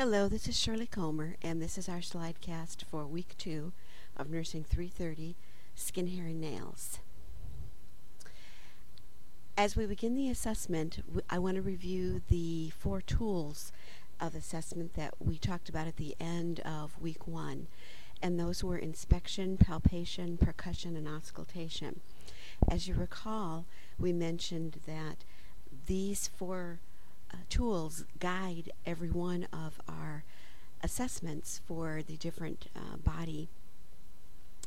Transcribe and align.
Hello, 0.00 0.28
this 0.28 0.48
is 0.48 0.58
Shirley 0.58 0.86
Comer, 0.86 1.36
and 1.42 1.60
this 1.60 1.76
is 1.76 1.86
our 1.86 2.00
slide 2.00 2.40
cast 2.40 2.86
for 2.90 3.06
week 3.06 3.34
two 3.36 3.74
of 4.16 4.30
Nursing 4.30 4.64
330 4.64 5.36
Skin, 5.74 6.06
Hair, 6.06 6.24
and 6.24 6.40
Nails. 6.40 7.00
As 9.58 9.76
we 9.76 9.84
begin 9.84 10.14
the 10.14 10.30
assessment, 10.30 11.04
I 11.28 11.38
want 11.38 11.56
to 11.56 11.60
review 11.60 12.22
the 12.30 12.70
four 12.70 13.02
tools 13.02 13.72
of 14.18 14.34
assessment 14.34 14.94
that 14.94 15.12
we 15.20 15.36
talked 15.36 15.68
about 15.68 15.86
at 15.86 15.98
the 15.98 16.16
end 16.18 16.60
of 16.60 16.98
week 16.98 17.26
one, 17.26 17.66
and 18.22 18.40
those 18.40 18.64
were 18.64 18.78
inspection, 18.78 19.58
palpation, 19.58 20.38
percussion, 20.38 20.96
and 20.96 21.06
auscultation. 21.06 22.00
As 22.70 22.88
you 22.88 22.94
recall, 22.94 23.66
we 23.98 24.14
mentioned 24.14 24.80
that 24.86 25.24
these 25.86 26.26
four 26.26 26.80
uh, 27.32 27.36
tools 27.48 28.04
guide 28.18 28.70
every 28.86 29.10
one 29.10 29.46
of 29.52 29.80
our 29.88 30.24
assessments 30.82 31.60
for 31.66 32.02
the 32.06 32.16
different 32.16 32.66
uh, 32.74 32.96
body 32.96 33.48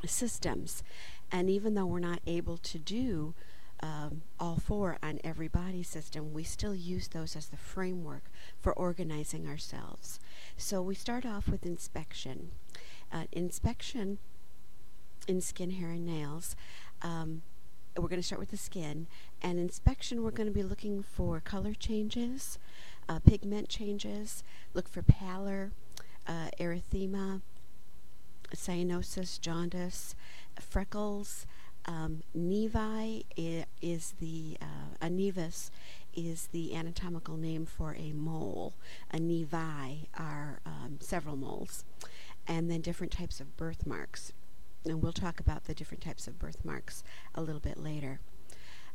systems. 0.05 0.83
And 1.31 1.49
even 1.49 1.73
though 1.73 1.85
we're 1.85 1.99
not 1.99 2.19
able 2.27 2.57
to 2.57 2.77
do 2.77 3.33
um, 3.81 4.21
all 4.39 4.57
four 4.57 4.97
on 5.03 5.19
every 5.23 5.47
body 5.47 5.83
system, 5.83 6.33
we 6.33 6.43
still 6.43 6.75
use 6.75 7.09
those 7.09 7.35
as 7.35 7.47
the 7.47 7.57
framework 7.57 8.23
for 8.61 8.71
organizing 8.73 9.47
ourselves. 9.47 10.19
So 10.55 10.81
we 10.81 10.95
start 10.95 11.25
off 11.25 11.47
with 11.47 11.65
inspection. 11.65 12.51
Uh, 13.11 13.25
inspection 13.31 14.19
in 15.27 15.41
skin, 15.41 15.71
hair, 15.71 15.89
and 15.89 16.05
nails. 16.05 16.55
Um, 17.01 17.41
we're 17.97 18.09
going 18.09 18.21
to 18.21 18.25
start 18.25 18.39
with 18.39 18.51
the 18.51 18.57
skin. 18.57 19.07
And 19.41 19.59
inspection, 19.59 20.23
we're 20.23 20.31
going 20.31 20.47
to 20.47 20.53
be 20.53 20.63
looking 20.63 21.03
for 21.03 21.39
color 21.39 21.73
changes, 21.73 22.57
uh, 23.07 23.19
pigment 23.19 23.69
changes, 23.69 24.43
look 24.73 24.87
for 24.87 25.01
pallor, 25.01 25.71
uh, 26.27 26.49
erythema, 26.59 27.41
cyanosis, 28.55 29.39
jaundice, 29.39 30.15
freckles. 30.59 31.45
Um, 31.85 32.23
nevi 32.37 33.25
is 33.81 34.13
the 34.19 34.57
uh, 34.61 35.05
a 35.05 35.09
nevus 35.09 35.69
is 36.15 36.47
the 36.53 36.75
anatomical 36.75 37.35
name 37.35 37.65
for 37.65 37.93
a 37.95 38.13
mole. 38.13 38.73
A 39.11 39.17
nevi 39.17 40.07
are 40.17 40.61
um, 40.65 40.97
several 41.01 41.35
moles, 41.35 41.83
and 42.47 42.71
then 42.71 42.79
different 42.79 43.11
types 43.11 43.41
of 43.41 43.57
birthmarks 43.57 44.31
and 44.85 45.01
we'll 45.01 45.13
talk 45.13 45.39
about 45.39 45.65
the 45.65 45.73
different 45.73 46.03
types 46.03 46.27
of 46.27 46.39
birthmarks 46.39 47.03
a 47.35 47.41
little 47.41 47.61
bit 47.61 47.77
later. 47.77 48.19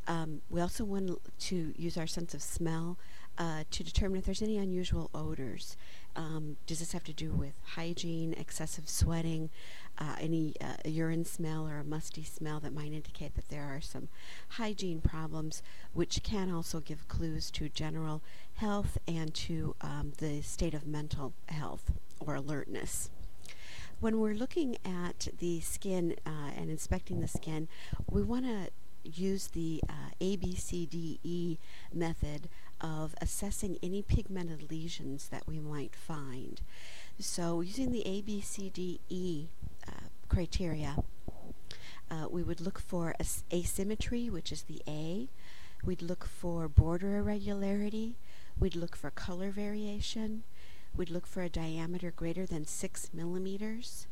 Um, 0.09 0.41
we 0.49 0.63
also 0.63 0.85
want 0.85 1.19
to 1.39 1.75
use 1.77 1.99
our 1.99 2.07
sense 2.07 2.33
of 2.33 2.43
smell 2.43 2.97
uh, 3.37 3.65
to 3.71 3.85
determine 3.85 4.19
if 4.19 4.25
there's 4.25 4.41
any 4.41 4.57
unusual 4.57 5.11
odors. 5.15 5.77
Um, 6.17 6.57
does 6.67 6.79
this 6.79 6.93
have 6.93 7.05
to 7.05 7.13
do 7.13 7.31
with 7.31 7.53
hygiene, 7.63 8.33
excessive 8.33 8.89
sweating, 8.89 9.51
uh, 9.99 10.17
any 10.19 10.55
uh, 10.63 10.89
urine 10.89 11.27
smell 11.27 11.69
or 11.69 11.79
a 11.79 11.85
musty 11.85 12.25
smell 12.25 12.59
that 12.61 12.73
might 12.73 12.93
indicate 12.93 13.35
that 13.35 13.51
there 13.51 13.65
are 13.65 13.83
some 13.83 14.09
hygiene 14.49 15.03
problems, 15.03 15.63
which 15.93 16.23
can 16.23 16.51
also 16.51 16.81
give 16.81 17.07
clues 17.07 17.51
to 17.51 17.69
general 17.69 18.23
health 18.55 18.97
and 19.07 19.35
to 19.35 19.77
um, 19.83 20.13
the 20.19 20.41
state 20.41 20.75
of 20.75 20.87
mental 20.87 21.35
health 21.49 21.93
or 22.19 22.35
alertness 22.35 23.11
when 24.01 24.21
we're 24.21 24.35
looking 24.35 24.77
at 24.85 25.29
the 25.39 25.61
skin 25.61 26.15
uh, 26.25 26.51
and 26.57 26.71
inspecting 26.71 27.21
the 27.21 27.29
skin, 27.29 27.69
we 28.09 28.23
want 28.23 28.45
to 28.45 28.71
use 29.05 29.49
the 29.49 29.83
uh, 29.89 30.11
ABCDE 30.21 31.59
method 31.93 32.49
of 32.81 33.15
assessing 33.21 33.79
any 33.83 34.03
pigmented 34.03 34.71
lesions 34.71 35.29
that 35.29 35.47
we 35.47 35.59
might 35.59 35.97
find. 35.97 36.61
So 37.19 37.61
using 37.61 37.91
the 37.91 38.05
ABCDE 38.07 39.47
uh, 39.87 39.91
criteria, 40.29 40.97
uh, 42.11 42.27
we 42.31 42.43
would 42.43 42.61
look 42.61 42.79
for 42.79 43.15
as- 43.19 43.43
asymmetry, 43.53 44.31
which 44.31 44.53
is 44.53 44.63
the 44.63 44.83
A. 44.87 45.29
We'd 45.85 46.03
look 46.03 46.25
for 46.25 46.69
border 46.69 47.19
irregularity. 47.19 48.17
We'd 48.59 48.77
look 48.77 48.97
for 48.97 49.11
color 49.11 49.51
variation. 49.51 50.45
We'd 50.99 51.11
look 51.11 51.29
for 51.29 51.43
a 51.43 51.49
diameter 51.49 52.11
greater 52.11 52.45
than 52.45 52.67
6 52.67 53.11
millimeters. 53.15 54.09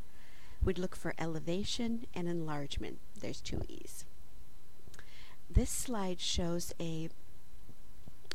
We'd 0.63 0.79
look 0.79 0.95
for 0.95 1.15
elevation 1.19 2.07
and 2.15 2.29
enlargement. 2.29 3.01
There's 3.21 3.41
two 3.41 3.63
E's. 3.69 4.05
This 5.51 5.69
slide 5.69 6.21
shows 6.21 6.73
a 6.81 7.09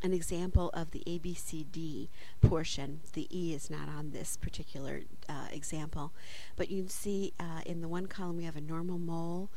an 0.02 0.12
example 0.12 0.68
of 0.74 0.90
the 0.90 1.02
ABCD 1.06 2.08
portion. 2.40 3.00
The 3.12 3.28
E 3.30 3.54
is 3.54 3.70
not 3.70 3.88
on 3.88 4.10
this 4.10 4.36
particular 4.36 5.02
uh, 5.28 5.46
example, 5.52 6.12
but 6.56 6.70
you 6.70 6.82
can 6.82 6.88
see 6.90 7.32
uh, 7.40 7.60
in 7.64 7.80
the 7.80 7.88
one 7.88 8.06
column 8.06 8.36
we 8.36 8.44
have 8.44 8.56
a 8.56 8.60
normal 8.60 8.98
mole 8.98 9.48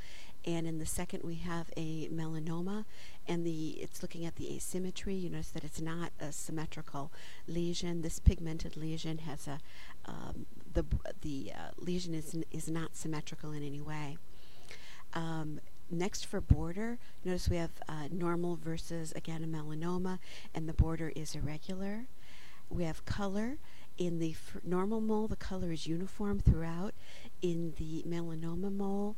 and 0.46 0.68
in 0.68 0.78
the 0.78 0.86
second 0.86 1.24
we 1.24 1.36
have 1.36 1.72
a 1.76 2.08
melanoma 2.10 2.86
and 3.28 3.46
the 3.46 3.70
it's 3.82 4.02
looking 4.02 4.26
at 4.26 4.36
the 4.36 4.56
asymmetry. 4.56 5.16
You 5.16 5.30
notice 5.30 5.50
that 5.50 5.64
it's 5.64 5.82
not 5.82 6.12
a 6.20 6.32
symmetrical 6.32 7.12
lesion. 7.48 8.02
This 8.02 8.20
pigmented 8.20 8.78
lesion 8.78 9.20
has 9.20 9.48
a 9.48 9.60
um, 10.06 10.46
the 10.74 10.86
the 11.22 11.52
uh, 11.54 11.72
lesion 11.78 12.14
is 12.14 12.36
is 12.52 12.70
not 12.70 12.96
symmetrical 12.96 13.52
in 13.52 13.64
any 13.64 13.82
way. 13.82 14.18
Um, 15.14 15.60
next 15.90 16.26
for 16.26 16.42
border 16.42 16.98
notice 17.24 17.48
we 17.48 17.58
have 17.58 17.72
uh, 17.88 18.08
normal 18.12 18.56
versus 18.56 19.12
again 19.14 19.44
a 19.44 19.48
melanoma 19.48 20.20
and 20.54 20.68
the 20.68 20.74
border 20.74 21.12
is 21.16 21.36
irregular. 21.36 22.06
We 22.70 22.84
have 22.84 23.06
color. 23.06 23.58
In 23.98 24.20
the 24.20 24.36
normal 24.64 25.00
mole 25.00 25.28
the 25.28 25.36
color 25.36 25.72
is 25.72 25.88
uniform 25.88 26.40
throughout. 26.40 26.94
In 27.42 27.74
the 27.78 28.04
melanoma 28.08 28.76
mole 28.76 29.16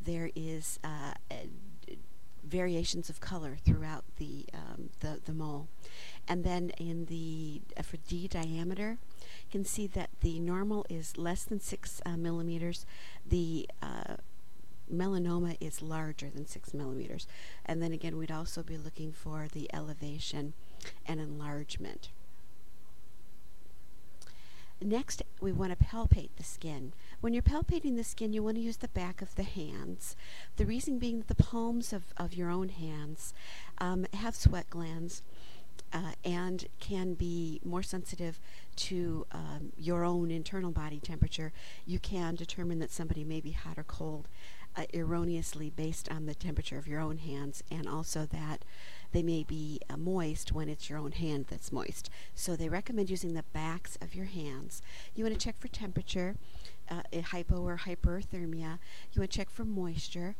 there 0.00 0.30
is 0.34 0.78
uh, 0.84 1.14
variations 2.46 3.08
of 3.10 3.20
color 3.20 3.56
throughout 3.64 4.04
the, 4.18 4.46
um, 4.54 4.90
the, 5.00 5.20
the 5.24 5.32
mole. 5.32 5.68
And 6.28 6.44
then 6.44 6.70
in 6.78 7.06
the, 7.06 7.62
uh, 7.76 7.82
for 7.82 7.96
D 8.08 8.28
diameter, 8.28 8.98
you 9.20 9.50
can 9.50 9.64
see 9.64 9.86
that 9.88 10.10
the 10.20 10.40
normal 10.40 10.86
is 10.88 11.16
less 11.16 11.44
than 11.44 11.60
6 11.60 12.00
uh, 12.04 12.16
millimeters. 12.16 12.86
The 13.28 13.68
uh, 13.82 14.16
melanoma 14.92 15.56
is 15.60 15.82
larger 15.82 16.30
than 16.30 16.46
6 16.46 16.74
millimeters. 16.74 17.26
And 17.64 17.82
then 17.82 17.92
again, 17.92 18.16
we'd 18.16 18.30
also 18.30 18.62
be 18.62 18.76
looking 18.76 19.12
for 19.12 19.48
the 19.52 19.68
elevation 19.72 20.54
and 21.06 21.20
enlargement. 21.20 22.10
Next, 24.82 25.22
we 25.40 25.52
want 25.52 25.76
to 25.76 25.84
palpate 25.84 26.30
the 26.36 26.44
skin. 26.44 26.92
When 27.20 27.32
you're 27.32 27.42
palpating 27.42 27.96
the 27.96 28.04
skin, 28.04 28.32
you 28.32 28.42
want 28.42 28.56
to 28.56 28.62
use 28.62 28.76
the 28.76 28.88
back 28.88 29.22
of 29.22 29.34
the 29.34 29.42
hands. 29.42 30.16
The 30.56 30.66
reason 30.66 30.98
being 30.98 31.18
that 31.18 31.28
the 31.28 31.42
palms 31.42 31.92
of, 31.94 32.04
of 32.18 32.34
your 32.34 32.50
own 32.50 32.68
hands 32.68 33.32
um, 33.78 34.06
have 34.12 34.36
sweat 34.36 34.68
glands. 34.70 35.22
Uh, 35.92 36.12
and 36.24 36.66
can 36.80 37.14
be 37.14 37.60
more 37.64 37.82
sensitive 37.82 38.40
to 38.74 39.24
um, 39.30 39.72
your 39.78 40.04
own 40.04 40.30
internal 40.30 40.72
body 40.72 40.98
temperature, 40.98 41.52
you 41.86 41.98
can 41.98 42.34
determine 42.34 42.80
that 42.80 42.90
somebody 42.90 43.22
may 43.22 43.40
be 43.40 43.52
hot 43.52 43.78
or 43.78 43.84
cold 43.84 44.26
uh, 44.76 44.84
erroneously 44.92 45.70
based 45.70 46.10
on 46.10 46.26
the 46.26 46.34
temperature 46.34 46.78
of 46.78 46.88
your 46.88 47.00
own 47.00 47.18
hands, 47.18 47.62
and 47.70 47.88
also 47.88 48.26
that 48.26 48.64
they 49.16 49.22
may 49.22 49.44
be 49.44 49.80
uh, 49.88 49.96
moist 49.96 50.52
when 50.52 50.68
it's 50.68 50.90
your 50.90 50.98
own 50.98 51.12
hand 51.12 51.46
that's 51.48 51.72
moist. 51.72 52.10
So 52.34 52.54
they 52.54 52.68
recommend 52.68 53.08
using 53.08 53.32
the 53.32 53.44
backs 53.54 53.96
of 54.02 54.14
your 54.14 54.26
hands. 54.26 54.82
You 55.14 55.24
want 55.24 55.34
to 55.34 55.42
check 55.42 55.58
for 55.58 55.68
temperature, 55.68 56.36
uh, 56.90 57.00
hypo 57.24 57.62
or 57.62 57.78
hyperthermia. 57.78 58.78
You 59.12 59.20
want 59.20 59.30
to 59.30 59.38
check 59.38 59.48
for 59.48 59.64
moisture. 59.64 60.36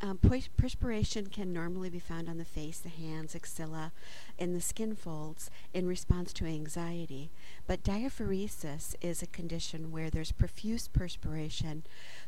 Um, 0.00 0.18
perspiration 0.56 1.26
can 1.26 1.52
normally 1.52 1.90
be 1.90 1.98
found 1.98 2.30
on 2.30 2.38
the 2.38 2.46
face, 2.46 2.78
the 2.78 2.88
hands, 2.88 3.34
axilla, 3.34 3.92
and 4.38 4.56
the 4.56 4.60
skin 4.60 4.96
folds 4.96 5.50
in 5.74 5.86
response 5.86 6.32
to 6.34 6.46
anxiety. 6.46 7.30
But 7.66 7.84
diaphoresis 7.84 8.94
is 9.02 9.22
a 9.22 9.26
condition 9.26 9.92
where 9.92 10.08
there's 10.08 10.32
profuse 10.32 10.88
perspiration 10.88 11.84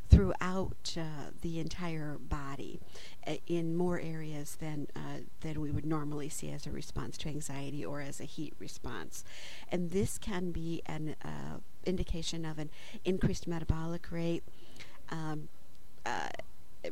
throughout 0.09 0.95
uh, 0.97 1.31
the 1.41 1.59
entire 1.59 2.17
body 2.17 2.79
uh, 3.25 3.33
in 3.47 3.75
more 3.75 3.99
areas 3.99 4.57
than, 4.59 4.87
uh, 4.95 5.19
than 5.41 5.59
we 5.59 5.69
would 5.71 5.85
normally 5.85 6.29
see 6.29 6.49
as 6.51 6.65
a 6.65 6.71
response 6.71 7.17
to 7.17 7.29
anxiety 7.29 7.85
or 7.85 8.01
as 8.01 8.19
a 8.19 8.23
heat 8.23 8.53
response. 8.59 9.23
And 9.71 9.91
this 9.91 10.17
can 10.17 10.51
be 10.51 10.81
an 10.85 11.15
uh, 11.23 11.59
indication 11.85 12.45
of 12.45 12.57
an 12.57 12.69
increased 13.03 13.47
metabolic 13.47 14.11
rate. 14.11 14.43
Um, 15.09 15.49
uh, 16.05 16.29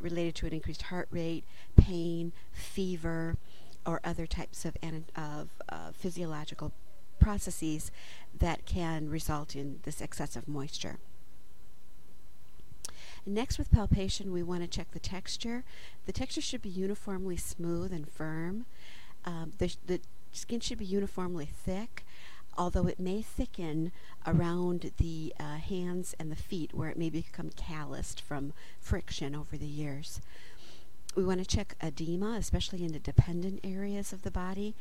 related 0.00 0.34
to 0.34 0.46
an 0.46 0.52
increased 0.52 0.82
heart 0.82 1.08
rate, 1.10 1.44
pain, 1.76 2.32
fever, 2.52 3.36
or 3.86 4.00
other 4.04 4.26
types 4.26 4.64
of, 4.64 4.76
of 5.16 5.48
uh, 5.68 5.92
physiological 5.92 6.72
processes 7.18 7.90
that 8.38 8.66
can 8.66 9.08
result 9.08 9.56
in 9.56 9.80
this 9.84 10.00
excessive 10.00 10.46
moisture. 10.46 10.98
Next, 13.26 13.58
with 13.58 13.72
palpation, 13.72 14.32
we 14.32 14.42
want 14.42 14.62
to 14.62 14.68
check 14.68 14.92
the 14.92 15.00
texture. 15.00 15.64
The 16.06 16.12
texture 16.12 16.40
should 16.40 16.62
be 16.62 16.68
uniformly 16.68 17.36
smooth 17.36 17.92
and 17.92 18.08
firm. 18.08 18.66
Um, 19.24 19.52
the, 19.58 19.74
the 19.86 20.00
skin 20.32 20.60
should 20.60 20.78
be 20.78 20.84
uniformly 20.84 21.46
thick 21.46 22.04
although 22.58 22.86
it 22.86 22.98
may 22.98 23.22
thicken 23.22 23.92
around 24.26 24.92
the 24.98 25.32
uh, 25.38 25.56
hands 25.56 26.14
and 26.18 26.30
the 26.30 26.36
feet 26.36 26.72
where 26.74 26.88
it 26.88 26.98
may 26.98 27.10
become 27.10 27.50
calloused 27.50 28.20
from 28.20 28.52
friction 28.80 29.34
over 29.34 29.56
the 29.56 29.66
years. 29.66 30.20
We 31.14 31.24
want 31.24 31.40
to 31.40 31.46
check 31.46 31.76
edema, 31.82 32.36
especially 32.38 32.84
in 32.84 32.92
the 32.92 32.98
dependent 32.98 33.60
areas 33.64 34.12
of 34.12 34.22
the 34.22 34.30
body. 34.30 34.74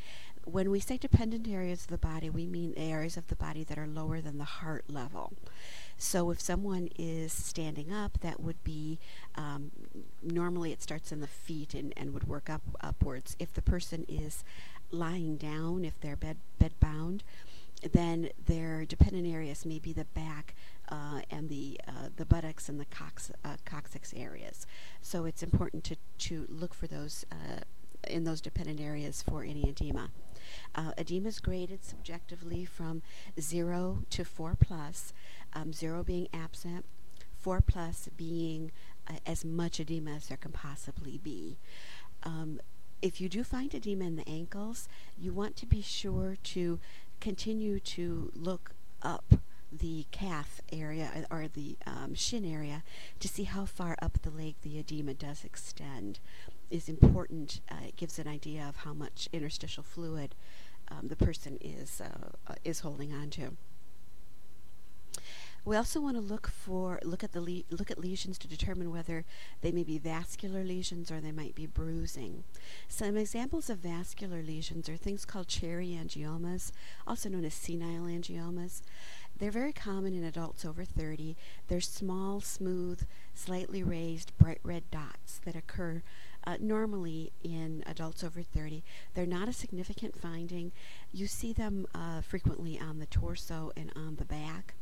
When 0.46 0.70
we 0.70 0.80
say 0.80 0.98
dependent 0.98 1.48
areas 1.48 1.82
of 1.82 1.88
the 1.88 1.98
body, 1.98 2.30
we 2.30 2.46
mean 2.46 2.74
areas 2.78 3.18
of 3.18 3.28
the 3.28 3.36
body 3.36 3.64
that 3.64 3.78
are 3.78 3.88
lower 3.88 4.22
than 4.22 4.38
the 4.38 4.44
heart 4.44 4.86
level. 4.88 5.34
So 5.98 6.30
if 6.30 6.40
someone 6.40 6.90
is 6.98 7.34
standing 7.34 7.92
up, 7.92 8.20
that 8.22 8.40
would 8.40 8.64
be 8.64 9.00
um, 9.36 9.72
normally 10.22 10.72
it 10.72 10.82
starts 10.82 11.12
in 11.12 11.20
the 11.20 11.28
feet 11.28 11.74
and, 11.74 11.94
and 11.98 12.14
would 12.14 12.28
work 12.28 12.50
up 12.50 12.62
upwards. 12.82 13.36
If 13.40 13.54
the 13.54 13.62
person 13.62 14.06
is 14.08 14.44
lying 14.92 15.38
down, 15.38 15.84
if 15.84 16.00
they're 16.00 16.16
bed 16.16 16.38
bed 16.60 16.74
bound, 16.80 17.24
then 17.92 18.30
their 18.46 18.86
dependent 18.86 19.28
areas 19.28 19.66
may 19.66 19.80
be 19.80 19.94
the 19.94 20.06
back 20.06 20.56
uh, 20.90 21.22
and 21.32 21.50
the 21.50 21.80
uh, 21.88 22.10
the 22.16 22.26
buttocks 22.26 22.70
and 22.70 22.80
the 22.80 22.86
cox, 22.86 23.32
uh, 23.44 23.58
coccyx 23.66 24.14
areas. 24.16 24.68
So 25.02 25.26
it's 25.26 25.44
important 25.44 25.84
to, 25.86 25.96
to 26.20 26.46
look 26.50 26.74
for 26.74 26.88
those 26.88 27.26
uh, 27.32 27.62
in 28.08 28.24
those 28.24 28.42
dependent 28.42 28.80
areas 28.80 29.22
for 29.22 29.44
any 29.44 29.70
edema. 29.70 30.10
Uh, 30.74 30.92
edema 30.98 31.30
is 31.30 31.40
graded 31.40 31.84
subjectively 31.84 32.66
from 32.66 33.02
0 33.40 34.04
to 34.10 34.26
4 34.26 34.56
plus, 34.60 35.14
um, 35.54 35.72
0 35.74 36.04
being 36.04 36.28
absent, 36.34 36.86
4 37.40 37.62
plus 37.62 38.10
being 38.18 38.72
uh, 39.08 39.14
as 39.26 39.46
much 39.46 39.80
edema 39.80 40.12
as 40.12 40.28
there 40.28 40.38
can 40.38 40.52
possibly 40.52 41.18
be. 41.18 41.58
Um, 42.24 42.60
if 43.02 43.22
you 43.22 43.30
do 43.30 43.44
find 43.44 43.74
edema 43.74 44.06
in 44.06 44.16
the 44.16 44.28
ankles, 44.28 44.88
you 45.18 45.32
want 45.32 45.56
to 45.58 45.66
be 45.66 45.82
sure 45.82 46.38
to 46.44 46.80
continue 47.20 47.80
to 47.80 48.32
look 48.36 48.72
up 49.02 49.36
the 49.72 50.06
calf 50.12 50.62
area 50.72 51.12
uh, 51.16 51.34
or 51.34 51.48
the 51.48 51.78
um, 51.86 52.14
shin 52.16 52.46
area 52.46 52.84
to 53.20 53.28
see 53.28 53.44
how 53.44 53.66
far 53.66 53.96
up 54.02 54.22
the 54.22 54.30
leg 54.30 54.56
the 54.62 54.78
edema 54.80 55.14
does 55.14 55.44
extend 55.44 56.20
is 56.70 56.90
important. 56.90 57.62
Uh, 57.70 57.76
it 57.88 57.96
gives 57.96 58.20
an 58.20 58.28
idea 58.28 58.66
of 58.68 58.78
how 58.78 58.94
much 58.94 59.30
interstitial 59.32 59.84
fluid 59.84 60.36
um, 60.90 61.08
the 61.08 61.16
person 61.16 61.58
is 61.62 62.02
uh, 62.02 62.30
uh, 62.48 62.56
is 62.64 62.82
holding 62.82 63.14
on 63.14 63.30
to. 63.32 63.58
We 65.66 65.76
also 65.76 66.00
want 66.00 66.16
to 66.16 66.22
look 66.22 66.48
for 66.48 67.00
look 67.04 67.24
at 67.24 67.32
the 67.32 67.42
le- 67.42 67.64
look 67.72 67.90
at 67.90 67.98
lesions 67.98 68.38
to 68.38 68.48
determine 68.48 68.92
whether 68.92 69.26
they 69.62 69.72
may 69.72 69.84
be 69.84 69.98
vascular 69.98 70.64
lesions 70.64 71.10
or 71.10 71.20
they 71.20 71.32
might 71.32 71.56
be 71.56 71.66
bruising. 71.66 72.44
Some 72.88 73.18
examples 73.18 73.68
of 73.72 73.80
vascular 73.80 74.44
lesions 74.44 74.88
are 74.90 74.96
things 74.96 75.26
called 75.26 75.48
cherry 75.48 75.88
angiomas, 75.88 76.72
also 77.08 77.30
known 77.30 77.46
as 77.46 77.56
senile 77.56 78.04
angiomas. 78.04 78.84
They're 79.38 79.50
very 79.50 79.74
common 79.74 80.14
in 80.14 80.24
adults 80.24 80.66
over 80.66 80.86
30. 80.86 81.36
They're 81.68 81.82
small, 81.82 82.42
smooth, 82.42 83.02
slightly 83.34 83.82
raised, 83.82 84.38
bright 84.38 84.62
red 84.64 84.90
dots 84.92 85.42
that 85.46 85.56
occur 85.56 86.04
uh, 86.46 86.58
normally 86.60 87.32
in 87.44 87.84
adults 87.86 88.24
over 88.24 88.42
30. 88.42 88.84
They're 89.14 89.26
not 89.26 89.48
a 89.48 89.54
significant 89.54 90.20
finding. 90.20 90.72
You 91.12 91.28
see 91.28 91.54
them 91.54 91.88
uh, 91.94 92.22
frequently 92.22 92.80
on 92.80 93.00
the 93.00 93.06
torso 93.06 93.72
and 93.76 93.92
on 93.96 94.16
the 94.18 94.26
back 94.26 94.76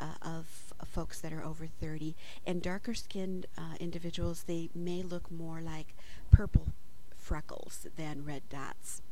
uh, 0.00 0.14
of 0.22 0.74
folks 0.84 1.20
that 1.20 1.32
are 1.32 1.44
over 1.44 1.66
30. 1.66 2.14
And 2.46 2.62
darker 2.62 2.94
skinned 2.94 3.46
uh, 3.56 3.74
individuals, 3.80 4.44
they 4.46 4.70
may 4.74 5.02
look 5.02 5.30
more 5.30 5.60
like 5.60 5.94
purple 6.30 6.68
freckles 7.16 7.86
than 7.96 8.24
red 8.24 8.42
dots. 8.48 9.02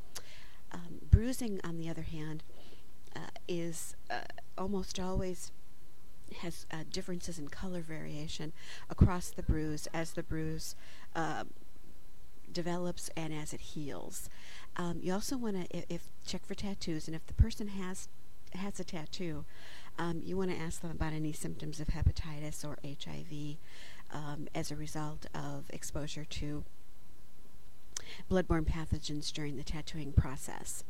Um, 0.71 1.01
bruising, 1.11 1.61
on 1.65 1.79
the 1.79 1.89
other 1.89 2.03
hand, 2.03 2.43
uh, 3.15 3.29
is 3.47 3.95
uh, 4.11 4.23
almost 4.57 4.99
always 4.99 5.53
has 6.41 6.67
uh, 6.71 6.79
differences 6.91 7.39
in 7.39 7.49
color 7.49 7.81
variation 7.81 8.53
across 8.89 9.31
the 9.31 9.43
bruise 9.43 9.87
as 9.93 10.13
the 10.13 10.23
bruise 10.23 10.75
uh, 11.15 11.45
develops 12.53 13.11
and 13.17 13.33
as 13.33 13.53
it 13.53 13.61
heals. 13.61 14.29
Um, 14.77 15.01
you 15.03 15.13
also 15.13 15.37
want 15.37 15.57
to 15.57 15.77
if, 15.77 15.85
if, 15.89 16.09
check 16.27 16.47
for 16.47 16.55
tattoos, 16.55 17.07
and 17.07 17.15
if 17.15 17.27
the 17.27 17.35
person 17.35 17.69
has 17.69 18.09
has 18.55 18.79
a 18.79 18.85
tattoo, 18.85 19.45
um, 19.99 20.21
you 20.25 20.37
want 20.37 20.51
to 20.51 20.57
ask 20.57 20.81
them 20.81 20.91
about 20.91 21.13
any 21.13 21.33
symptoms 21.33 21.81
of 21.81 21.89
hepatitis 21.89 22.65
or 22.65 22.79
HIV 22.85 23.57
um, 24.13 24.47
as 24.55 24.71
a 24.71 24.77
result 24.77 25.27
of 25.35 25.65
exposure 25.71 26.25
to 26.25 26.65
bloodborne 28.31 28.65
pathogens 28.65 29.33
during 29.33 29.57
the 29.57 29.63
tattooing 29.63 30.13
process. 30.13 30.85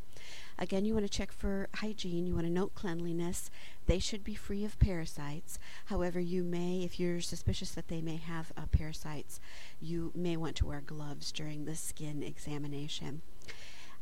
Again, 0.59 0.85
you 0.85 0.95
want 0.95 1.07
to 1.07 1.13
check 1.13 1.33
for 1.33 1.69
hygiene. 1.77 2.27
You 2.27 2.35
want 2.35 2.47
to 2.47 2.53
note 2.53 2.75
cleanliness. 2.75 3.51
They 3.87 3.99
should 3.99 4.23
be 4.23 4.35
free 4.35 4.65
of 4.65 4.79
parasites. 4.79 5.59
However, 5.87 6.21
you 6.21 6.43
may, 6.43 6.83
if 6.83 7.01
you're 7.01 7.21
suspicious 7.21 7.71
that 7.73 7.89
they 7.89 8.01
may 8.01 8.17
have 8.17 8.53
uh, 8.57 8.63
parasites, 8.71 9.41
you 9.81 10.13
may 10.15 10.37
want 10.37 10.57
to 10.57 10.67
wear 10.67 10.81
gloves 10.81 11.33
during 11.33 11.65
the 11.65 11.75
skin 11.75 12.23
examination. 12.23 13.23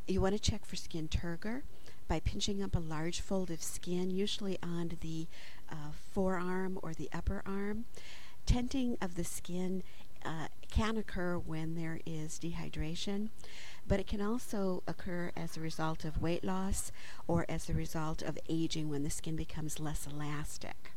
You 0.07 0.21
want 0.21 0.35
to 0.35 0.51
check 0.51 0.65
for 0.65 0.77
skin 0.77 1.09
turgor 1.09 1.63
by 2.09 2.21
pinching 2.21 2.63
up 2.63 2.75
a 2.75 2.81
large 2.81 3.21
fold 3.21 3.51
of 3.51 3.63
skin, 3.63 4.11
usually 4.11 4.59
on 4.63 4.99
the 5.01 5.29
uh, 5.71 5.93
forearm 6.13 6.79
or 6.83 6.93
the 6.93 7.09
upper 7.13 7.43
arm. 7.47 7.85
Tenting 8.45 8.99
of 9.01 9.15
the 9.15 9.23
skin 9.23 9.85
uh, 10.25 10.49
can 10.71 10.97
occur 10.97 11.39
when 11.39 11.77
there 11.77 12.01
is 12.05 12.39
dehydration, 12.39 13.29
but 13.91 13.99
it 13.99 14.07
can 14.07 14.23
also 14.23 14.85
occur 14.87 15.33
as 15.37 15.57
a 15.57 15.61
result 15.61 16.05
of 16.05 16.23
weight 16.23 16.45
loss 16.45 16.93
or 17.27 17.45
as 17.49 17.69
a 17.69 17.75
result 17.75 18.23
of 18.23 18.39
aging 18.49 18.89
when 18.89 19.03
the 19.03 19.11
skin 19.11 19.35
becomes 19.35 19.81
less 19.81 20.07
elastic. 20.07 20.93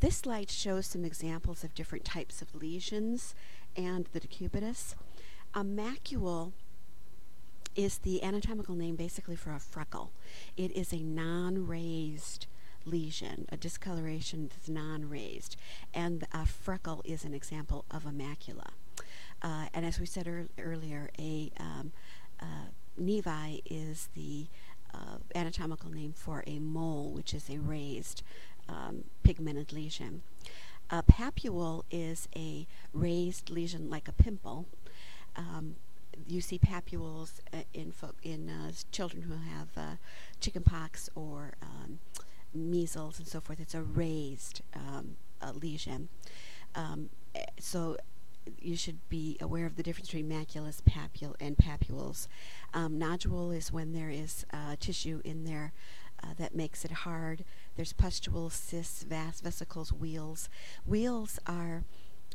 This 0.00 0.16
slide 0.16 0.50
shows 0.50 0.86
some 0.86 1.04
examples 1.04 1.62
of 1.62 1.76
different 1.76 2.04
types 2.04 2.42
of 2.42 2.56
lesions 2.56 3.36
and 3.76 4.08
the 4.12 4.18
decubitus. 4.18 4.96
A 5.54 5.62
macule 5.62 6.50
is 7.76 7.98
the 7.98 8.20
anatomical 8.24 8.74
name 8.74 8.96
basically 8.96 9.36
for 9.36 9.54
a 9.54 9.60
freckle. 9.60 10.10
It 10.56 10.72
is 10.72 10.92
a 10.92 11.04
non-raised 11.04 12.48
lesion, 12.84 13.46
a 13.52 13.56
discoloration 13.56 14.48
that's 14.48 14.68
non-raised, 14.68 15.54
and 15.94 16.26
a 16.32 16.46
freckle 16.46 17.00
is 17.04 17.24
an 17.24 17.32
example 17.32 17.84
of 17.92 18.04
a 18.04 18.10
macula. 18.10 18.70
Uh, 19.42 19.66
and 19.74 19.84
as 19.84 20.00
we 20.00 20.06
said 20.06 20.26
er- 20.26 20.48
earlier, 20.58 21.10
a 21.18 21.50
um, 21.58 21.92
uh, 22.40 22.70
nevi 23.00 23.60
is 23.66 24.08
the 24.14 24.46
uh, 24.94 25.18
anatomical 25.34 25.90
name 25.90 26.12
for 26.16 26.42
a 26.46 26.58
mole, 26.58 27.10
which 27.10 27.34
is 27.34 27.48
a 27.50 27.58
raised 27.58 28.22
um, 28.68 29.04
pigmented 29.22 29.72
lesion. 29.72 30.22
A 30.90 31.02
papule 31.02 31.82
is 31.90 32.28
a 32.36 32.66
raised 32.92 33.50
lesion 33.50 33.90
like 33.90 34.08
a 34.08 34.12
pimple. 34.12 34.66
Um, 35.34 35.76
you 36.26 36.40
see 36.40 36.58
papules 36.58 37.40
uh, 37.52 37.58
in 37.74 37.92
in 38.22 38.48
uh, 38.48 38.72
children 38.90 39.22
who 39.22 39.34
have 39.34 39.68
uh, 39.76 39.96
chickenpox 40.40 41.10
or 41.14 41.54
um, 41.60 41.98
measles 42.54 43.18
and 43.18 43.28
so 43.28 43.40
forth. 43.40 43.60
It's 43.60 43.74
a 43.74 43.82
raised 43.82 44.62
um, 44.74 45.16
lesion. 45.60 46.08
Um, 46.74 47.10
eh, 47.34 47.44
so 47.58 47.96
you 48.58 48.76
should 48.76 49.08
be 49.08 49.36
aware 49.40 49.66
of 49.66 49.76
the 49.76 49.82
difference 49.82 50.08
between 50.08 50.28
maculus, 50.28 50.80
papule, 50.82 51.34
and 51.40 51.56
papules. 51.56 52.28
Um, 52.74 52.98
nodule 52.98 53.50
is 53.50 53.72
when 53.72 53.92
there 53.92 54.10
is 54.10 54.44
uh, 54.52 54.76
tissue 54.78 55.20
in 55.24 55.44
there 55.44 55.72
uh, 56.22 56.34
that 56.38 56.54
makes 56.54 56.84
it 56.84 56.90
hard. 56.90 57.44
There's 57.76 57.92
pustules, 57.92 58.54
cysts, 58.54 59.02
vas, 59.02 59.40
vesicles, 59.40 59.92
wheals. 59.92 60.48
Wheals 60.84 61.38
are 61.46 61.84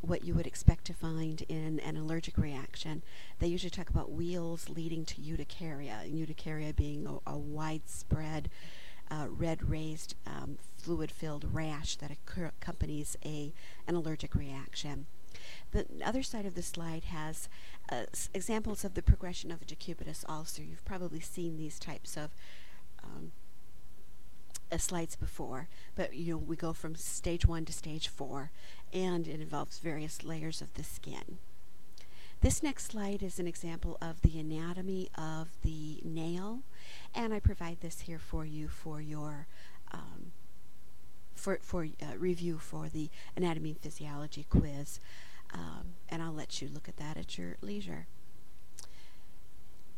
what 0.01 0.23
you 0.23 0.33
would 0.33 0.47
expect 0.47 0.85
to 0.85 0.93
find 0.93 1.43
in 1.47 1.79
an 1.79 1.95
allergic 1.95 2.37
reaction. 2.37 3.03
They 3.39 3.47
usually 3.47 3.69
talk 3.69 3.89
about 3.89 4.11
wheals 4.11 4.69
leading 4.69 5.05
to 5.05 5.21
urticaria, 5.21 6.01
and 6.03 6.19
urticaria 6.19 6.73
being 6.73 7.05
a, 7.05 7.31
a 7.31 7.37
widespread 7.37 8.49
uh, 9.11 9.27
red 9.29 9.69
raised 9.69 10.15
um, 10.25 10.57
fluid 10.77 11.11
filled 11.11 11.45
rash 11.51 11.97
that 11.97 12.11
accompanies 12.11 13.17
a, 13.25 13.53
an 13.87 13.95
allergic 13.95 14.33
reaction. 14.33 15.05
The 15.71 15.85
other 16.03 16.23
side 16.23 16.45
of 16.45 16.55
the 16.55 16.61
slide 16.61 17.05
has 17.05 17.47
uh, 17.89 18.03
examples 18.33 18.83
of 18.83 18.93
the 18.93 19.01
progression 19.01 19.51
of 19.51 19.61
a 19.61 19.65
decubitus 19.65 20.25
ulcer. 20.27 20.63
You've 20.63 20.85
probably 20.85 21.19
seen 21.19 21.57
these 21.57 21.79
types 21.79 22.17
of 22.17 22.31
um, 23.03 23.31
uh, 24.71 24.77
slides 24.77 25.15
before, 25.15 25.67
but 25.95 26.13
you 26.13 26.33
know 26.33 26.37
we 26.37 26.55
go 26.55 26.73
from 26.73 26.95
stage 26.95 27.45
one 27.45 27.65
to 27.65 27.73
stage 27.73 28.07
four, 28.07 28.51
and 28.93 29.27
it 29.27 29.41
involves 29.41 29.79
various 29.79 30.23
layers 30.23 30.61
of 30.61 30.73
the 30.75 30.83
skin. 30.83 31.37
This 32.41 32.63
next 32.63 32.85
slide 32.85 33.21
is 33.21 33.37
an 33.37 33.47
example 33.47 33.97
of 34.01 34.21
the 34.21 34.39
anatomy 34.39 35.09
of 35.15 35.49
the 35.61 36.01
nail, 36.03 36.61
and 37.13 37.33
I 37.33 37.39
provide 37.39 37.81
this 37.81 38.01
here 38.01 38.19
for 38.19 38.45
you 38.45 38.67
for 38.67 38.99
your 38.99 39.47
um, 39.91 40.31
for 41.41 41.59
for 41.61 41.87
uh, 42.01 42.17
review 42.17 42.59
for 42.59 42.87
the 42.87 43.09
anatomy 43.35 43.71
and 43.71 43.79
physiology 43.79 44.45
quiz, 44.49 44.99
um, 45.53 45.95
and 46.07 46.21
I'll 46.21 46.31
let 46.33 46.61
you 46.61 46.69
look 46.71 46.87
at 46.87 46.97
that 46.97 47.17
at 47.17 47.37
your 47.37 47.57
leisure. 47.61 48.07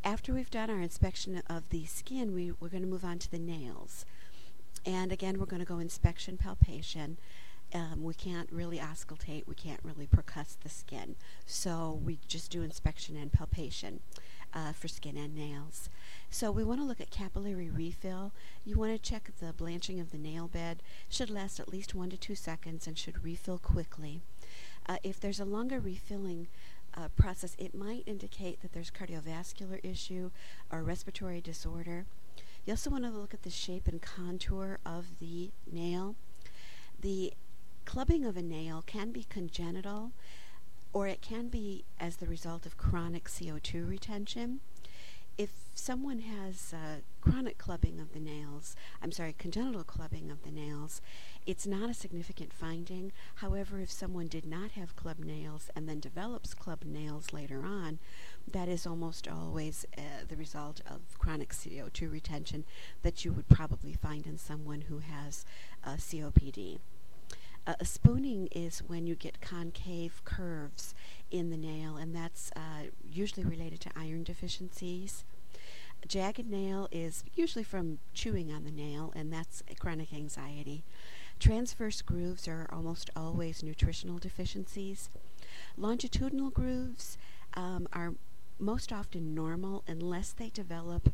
After 0.06 0.34
we've 0.34 0.50
done 0.50 0.70
our 0.70 0.82
inspection 0.82 1.42
of 1.50 1.70
the 1.70 1.86
skin, 1.86 2.34
we, 2.34 2.52
we're 2.60 2.70
going 2.70 2.84
to 2.84 2.90
move 2.90 3.06
on 3.06 3.20
to 3.20 3.32
the 3.32 3.40
nails. 3.40 4.06
And 4.86 5.14
again, 5.14 5.40
we're 5.40 5.46
going 5.46 5.62
to 5.62 5.66
go 5.66 5.80
inspection, 5.80 6.38
palpation. 6.38 7.18
Um, 7.74 8.04
we 8.04 8.14
can't 8.14 8.52
really 8.52 8.78
auscultate, 8.80 9.48
we 9.48 9.56
can't 9.56 9.80
really 9.84 10.06
percuss 10.08 10.58
the 10.62 10.70
skin. 10.70 11.16
So 11.46 12.00
we 12.04 12.20
just 12.28 12.52
do 12.52 12.62
inspection 12.62 13.16
and 13.16 13.32
palpation 13.32 14.02
uh, 14.54 14.74
for 14.74 14.88
skin 14.88 15.18
and 15.18 15.34
nails. 15.36 15.90
So 16.34 16.52
we 16.52 16.64
want 16.64 16.80
to 16.80 16.86
look 16.86 17.00
at 17.00 17.12
capillary 17.12 17.70
refill. 17.70 18.32
You 18.66 18.76
want 18.76 18.92
to 18.92 18.98
check 18.98 19.30
the 19.40 19.54
blanching 19.54 20.00
of 20.00 20.12
the 20.12 20.18
nail 20.18 20.48
bed. 20.48 20.82
Should 21.08 21.30
last 21.30 21.60
at 21.60 21.70
least 21.70 21.94
one 21.94 22.10
to 22.10 22.18
two 22.18 22.34
seconds 22.34 22.88
and 22.88 22.98
should 22.98 23.24
refill 23.24 23.60
quickly. 23.60 24.20
Uh, 24.90 24.98
if 25.04 25.20
there's 25.20 25.40
a 25.40 25.46
longer 25.46 25.80
refilling 25.80 26.48
uh, 26.98 27.10
process, 27.10 27.56
it 27.60 27.76
might 27.76 28.02
indicate 28.08 28.64
that 28.64 28.74
there's 28.74 28.90
cardiovascular 28.90 29.80
issue 29.84 30.32
or 30.72 30.82
respiratory 30.82 31.40
disorder. 31.40 32.08
You 32.66 32.74
also 32.74 32.90
want 32.90 33.04
to 33.04 33.12
look 33.12 33.36
at 33.36 33.44
the 33.44 33.52
shape 33.52 33.88
and 33.88 34.02
contour 34.02 34.80
of 34.84 35.20
the 35.20 35.52
nail. 35.72 36.16
The 37.00 37.34
clubbing 37.86 38.26
of 38.26 38.38
a 38.38 38.42
nail 38.42 38.84
can 38.88 39.12
be 39.12 39.28
congenital 39.30 40.14
or 40.94 41.08
it 41.08 41.22
can 41.22 41.50
be 41.50 41.86
as 42.00 42.16
the 42.16 42.28
result 42.28 42.66
of 42.66 42.76
chronic 42.76 43.26
CO2 43.26 43.88
retention 43.88 44.62
if 45.38 45.52
someone 45.74 46.20
has 46.20 46.74
uh, 46.74 47.00
chronic 47.22 47.58
clubbing 47.58 48.00
of 48.00 48.14
the 48.14 48.20
nails, 48.20 48.76
I'm 49.02 49.12
sorry, 49.12 49.36
congenital 49.38 49.84
clubbing 49.84 50.30
of 50.32 50.44
the 50.44 50.52
nails, 50.52 51.02
it's 51.46 51.68
not 51.68 51.90
a 51.90 51.94
significant 51.94 52.54
finding. 52.54 53.12
However, 53.36 53.80
if 53.80 53.92
someone 53.92 54.28
did 54.28 54.46
not 54.46 54.72
have 54.72 54.96
club 54.96 55.20
nails 55.20 55.70
and 55.76 55.90
then 55.90 56.00
develops 56.00 56.54
club 56.54 56.84
nails 56.86 57.34
later 57.34 57.64
on, 57.66 58.00
that 58.50 58.70
is 58.70 58.86
almost 58.86 59.28
always 59.28 59.86
uh, 59.98 60.02
the 60.28 60.36
result 60.36 60.82
of 60.90 61.18
chronic 61.18 61.50
CO2 61.50 62.12
retention 62.12 62.66
that 63.02 63.26
you 63.26 63.34
would 63.34 63.50
probably 63.50 63.94
find 63.94 64.26
in 64.26 64.38
someone 64.38 64.82
who 64.82 65.00
has 65.00 65.46
uh, 65.84 65.96
COPD. 65.96 66.80
Uh, 67.66 67.76
spooning 67.82 68.48
is 68.52 68.80
when 68.88 69.08
you 69.08 69.16
get 69.16 69.40
concave 69.40 70.22
curves 70.26 70.94
in 71.32 71.50
the 71.50 71.58
nail, 71.58 71.96
and 71.96 72.14
that's 72.14 72.52
uh, 72.58 72.90
usually 73.10 73.46
related 73.46 73.80
to 73.80 73.90
iron 73.96 74.24
deficiencies. 74.24 75.24
Jagged 76.08 76.50
nail 76.50 76.88
is 76.92 77.24
usually 77.34 77.64
from 77.64 78.00
chewing 78.14 78.52
on 78.52 78.66
the 78.66 78.72
nail, 78.72 79.14
and 79.16 79.32
that's 79.32 79.64
chronic 79.80 80.14
anxiety. 80.14 80.84
Transverse 81.40 82.02
grooves 82.02 82.48
are 82.48 82.70
almost 82.72 83.10
always 83.16 83.64
nutritional 83.64 84.18
deficiencies. 84.18 85.10
Longitudinal 85.78 86.50
grooves 86.50 87.18
um, 87.54 87.88
are 87.94 88.14
most 88.60 88.92
often 88.92 89.34
normal 89.34 89.84
unless 89.88 90.32
they 90.32 90.50
develop 90.50 91.14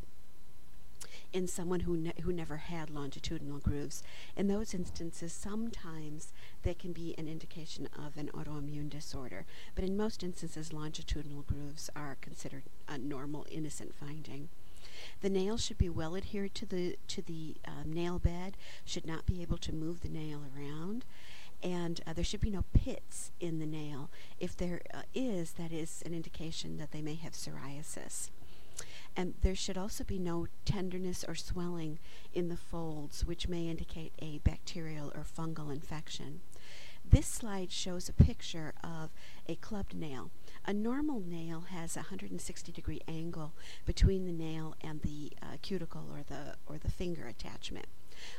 in 1.32 1.46
someone 1.46 1.80
who, 1.80 1.96
ne- 1.96 2.12
who 2.22 2.32
never 2.32 2.56
had 2.58 2.90
longitudinal 2.90 3.58
grooves. 3.58 4.02
In 4.36 4.48
those 4.48 4.74
instances, 4.74 5.32
sometimes 5.32 6.32
they 6.62 6.74
can 6.74 6.92
be 6.92 7.14
an 7.16 7.28
indication 7.28 7.88
of 7.96 8.16
an 8.16 8.30
autoimmune 8.34 8.90
disorder, 8.90 9.46
but 9.74 9.84
in 9.84 9.96
most 9.96 10.22
instances, 10.22 10.72
longitudinal 10.72 11.42
grooves 11.42 11.88
are 11.94 12.16
considered 12.20 12.64
a 12.88 12.98
normal, 12.98 13.46
innocent 13.50 13.94
finding. 13.94 14.48
The 15.20 15.30
nail 15.30 15.56
should 15.56 15.78
be 15.78 15.88
well 15.88 16.16
adhered 16.16 16.54
to 16.56 16.66
the 16.66 16.96
to 17.08 17.22
the 17.22 17.56
um, 17.66 17.92
nail 17.92 18.18
bed. 18.18 18.56
Should 18.84 19.06
not 19.06 19.26
be 19.26 19.42
able 19.42 19.58
to 19.58 19.72
move 19.72 20.00
the 20.00 20.08
nail 20.08 20.42
around, 20.56 21.04
and 21.62 22.00
uh, 22.06 22.12
there 22.12 22.24
should 22.24 22.40
be 22.40 22.50
no 22.50 22.64
pits 22.72 23.32
in 23.40 23.58
the 23.58 23.66
nail. 23.66 24.10
If 24.38 24.56
there 24.56 24.80
uh, 24.92 25.02
is, 25.14 25.52
that 25.52 25.72
is 25.72 26.02
an 26.06 26.14
indication 26.14 26.78
that 26.78 26.92
they 26.92 27.02
may 27.02 27.14
have 27.14 27.32
psoriasis. 27.32 28.30
And 29.16 29.34
there 29.42 29.56
should 29.56 29.76
also 29.76 30.04
be 30.04 30.18
no 30.18 30.46
tenderness 30.64 31.24
or 31.26 31.34
swelling 31.34 31.98
in 32.32 32.48
the 32.48 32.56
folds, 32.56 33.24
which 33.24 33.48
may 33.48 33.68
indicate 33.68 34.12
a 34.20 34.38
bacterial 34.38 35.12
or 35.14 35.24
fungal 35.24 35.72
infection. 35.72 36.40
This 37.08 37.26
slide 37.26 37.72
shows 37.72 38.08
a 38.08 38.12
picture 38.12 38.72
of 38.84 39.10
a 39.48 39.56
clubbed 39.56 39.94
nail. 39.94 40.30
A 40.66 40.72
normal 40.72 41.20
nail 41.20 41.62
has 41.70 41.96
a 41.96 42.00
160 42.00 42.72
degree 42.72 43.00
angle 43.08 43.54
between 43.86 44.26
the 44.26 44.32
nail 44.32 44.74
and 44.80 45.00
the 45.02 45.32
uh, 45.42 45.56
cuticle 45.62 46.06
or 46.12 46.22
the 46.22 46.56
or 46.66 46.78
the 46.78 46.90
finger 46.90 47.26
attachment. 47.26 47.86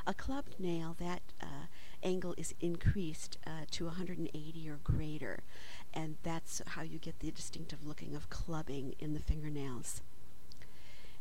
A 0.06 0.14
clubbed 0.14 0.60
nail, 0.60 0.96
that 1.00 1.22
uh, 1.42 1.66
angle 2.04 2.36
is 2.38 2.54
increased 2.62 3.38
uh, 3.48 3.66
to 3.72 3.86
180 3.86 4.70
or 4.70 4.80
greater, 4.84 5.42
and 5.94 6.18
that's 6.24 6.62
how 6.68 6.84
you 6.84 7.00
get 7.00 7.20
the 7.20 7.32
distinctive 7.32 7.86
looking 7.86 8.16
of 8.16 8.30
clubbing 8.30 8.94
in 9.00 9.14
the 9.14 9.20
fingernails. 9.20 10.02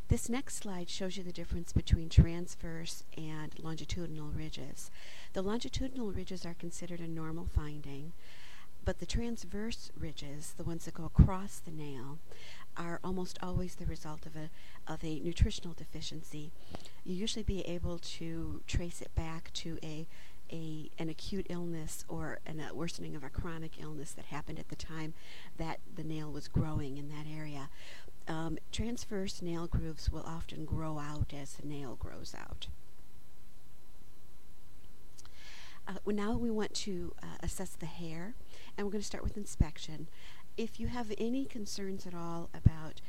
This 0.08 0.28
next 0.28 0.56
slide 0.56 0.90
shows 0.90 1.16
you 1.16 1.22
the 1.22 1.32
difference 1.32 1.72
between 1.72 2.08
transverse 2.08 3.04
and 3.16 3.54
longitudinal 3.62 4.28
ridges. 4.28 4.90
The 5.34 5.42
longitudinal 5.42 6.10
ridges 6.10 6.44
are 6.44 6.54
considered 6.54 6.98
a 6.98 7.06
normal 7.06 7.46
finding, 7.46 8.12
but 8.90 8.98
the 8.98 9.06
transverse 9.06 9.92
ridges, 9.96 10.54
the 10.56 10.64
ones 10.64 10.84
that 10.84 10.94
go 10.94 11.04
across 11.04 11.60
the 11.60 11.70
nail, 11.70 12.18
are 12.76 12.98
almost 13.04 13.38
always 13.40 13.76
the 13.76 13.86
result 13.86 14.26
of 14.26 14.34
a, 14.34 14.50
of 14.92 15.04
a 15.04 15.20
nutritional 15.20 15.74
deficiency. 15.74 16.50
You 17.04 17.14
usually 17.14 17.44
be 17.44 17.60
able 17.60 18.00
to 18.00 18.62
trace 18.66 19.00
it 19.00 19.14
back 19.14 19.52
to 19.52 19.78
a, 19.80 20.08
a 20.50 20.90
an 20.98 21.08
acute 21.08 21.46
illness 21.48 22.04
or 22.08 22.40
an, 22.44 22.58
a 22.58 22.74
worsening 22.74 23.14
of 23.14 23.22
a 23.22 23.28
chronic 23.28 23.80
illness 23.80 24.10
that 24.10 24.24
happened 24.24 24.58
at 24.58 24.70
the 24.70 24.74
time 24.74 25.14
that 25.56 25.78
the 25.94 26.02
nail 26.02 26.32
was 26.32 26.48
growing 26.48 26.96
in 26.96 27.10
that 27.10 27.26
area 27.32 27.68
um, 28.26 28.58
transverse 28.72 29.40
nail 29.40 29.68
grooves 29.68 30.10
will 30.10 30.24
often 30.26 30.64
grow 30.64 30.98
out 30.98 31.32
as 31.32 31.52
the 31.52 31.68
nail 31.68 31.94
grows 31.94 32.34
out. 32.36 32.66
Uh, 35.90 35.94
well, 36.04 36.14
now 36.14 36.36
we 36.36 36.50
want 36.50 36.72
to 36.72 37.12
uh, 37.22 37.26
assess 37.40 37.70
the 37.70 37.86
hair, 37.86 38.34
and 38.76 38.86
we're 38.86 38.92
going 38.92 39.02
to 39.02 39.06
start 39.06 39.24
with 39.24 39.36
inspection. 39.36 40.08
If 40.56 40.80
you 40.80 40.88
have 40.88 41.12
any 41.18 41.44
concerns 41.44 42.06
at 42.06 42.14
all 42.14 42.50
about 42.54 43.00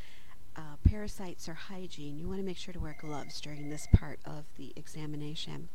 uh, 0.56 0.76
parasites 0.84 1.48
or 1.48 1.54
hygiene, 1.54 2.20
you 2.20 2.28
want 2.28 2.40
to 2.40 2.46
make 2.46 2.58
sure 2.58 2.74
to 2.74 2.80
wear 2.80 2.96
gloves 3.00 3.40
during 3.42 3.70
this 3.70 3.88
part 3.94 4.20
of 4.26 4.46
the 4.58 4.74
examination. 4.76 5.70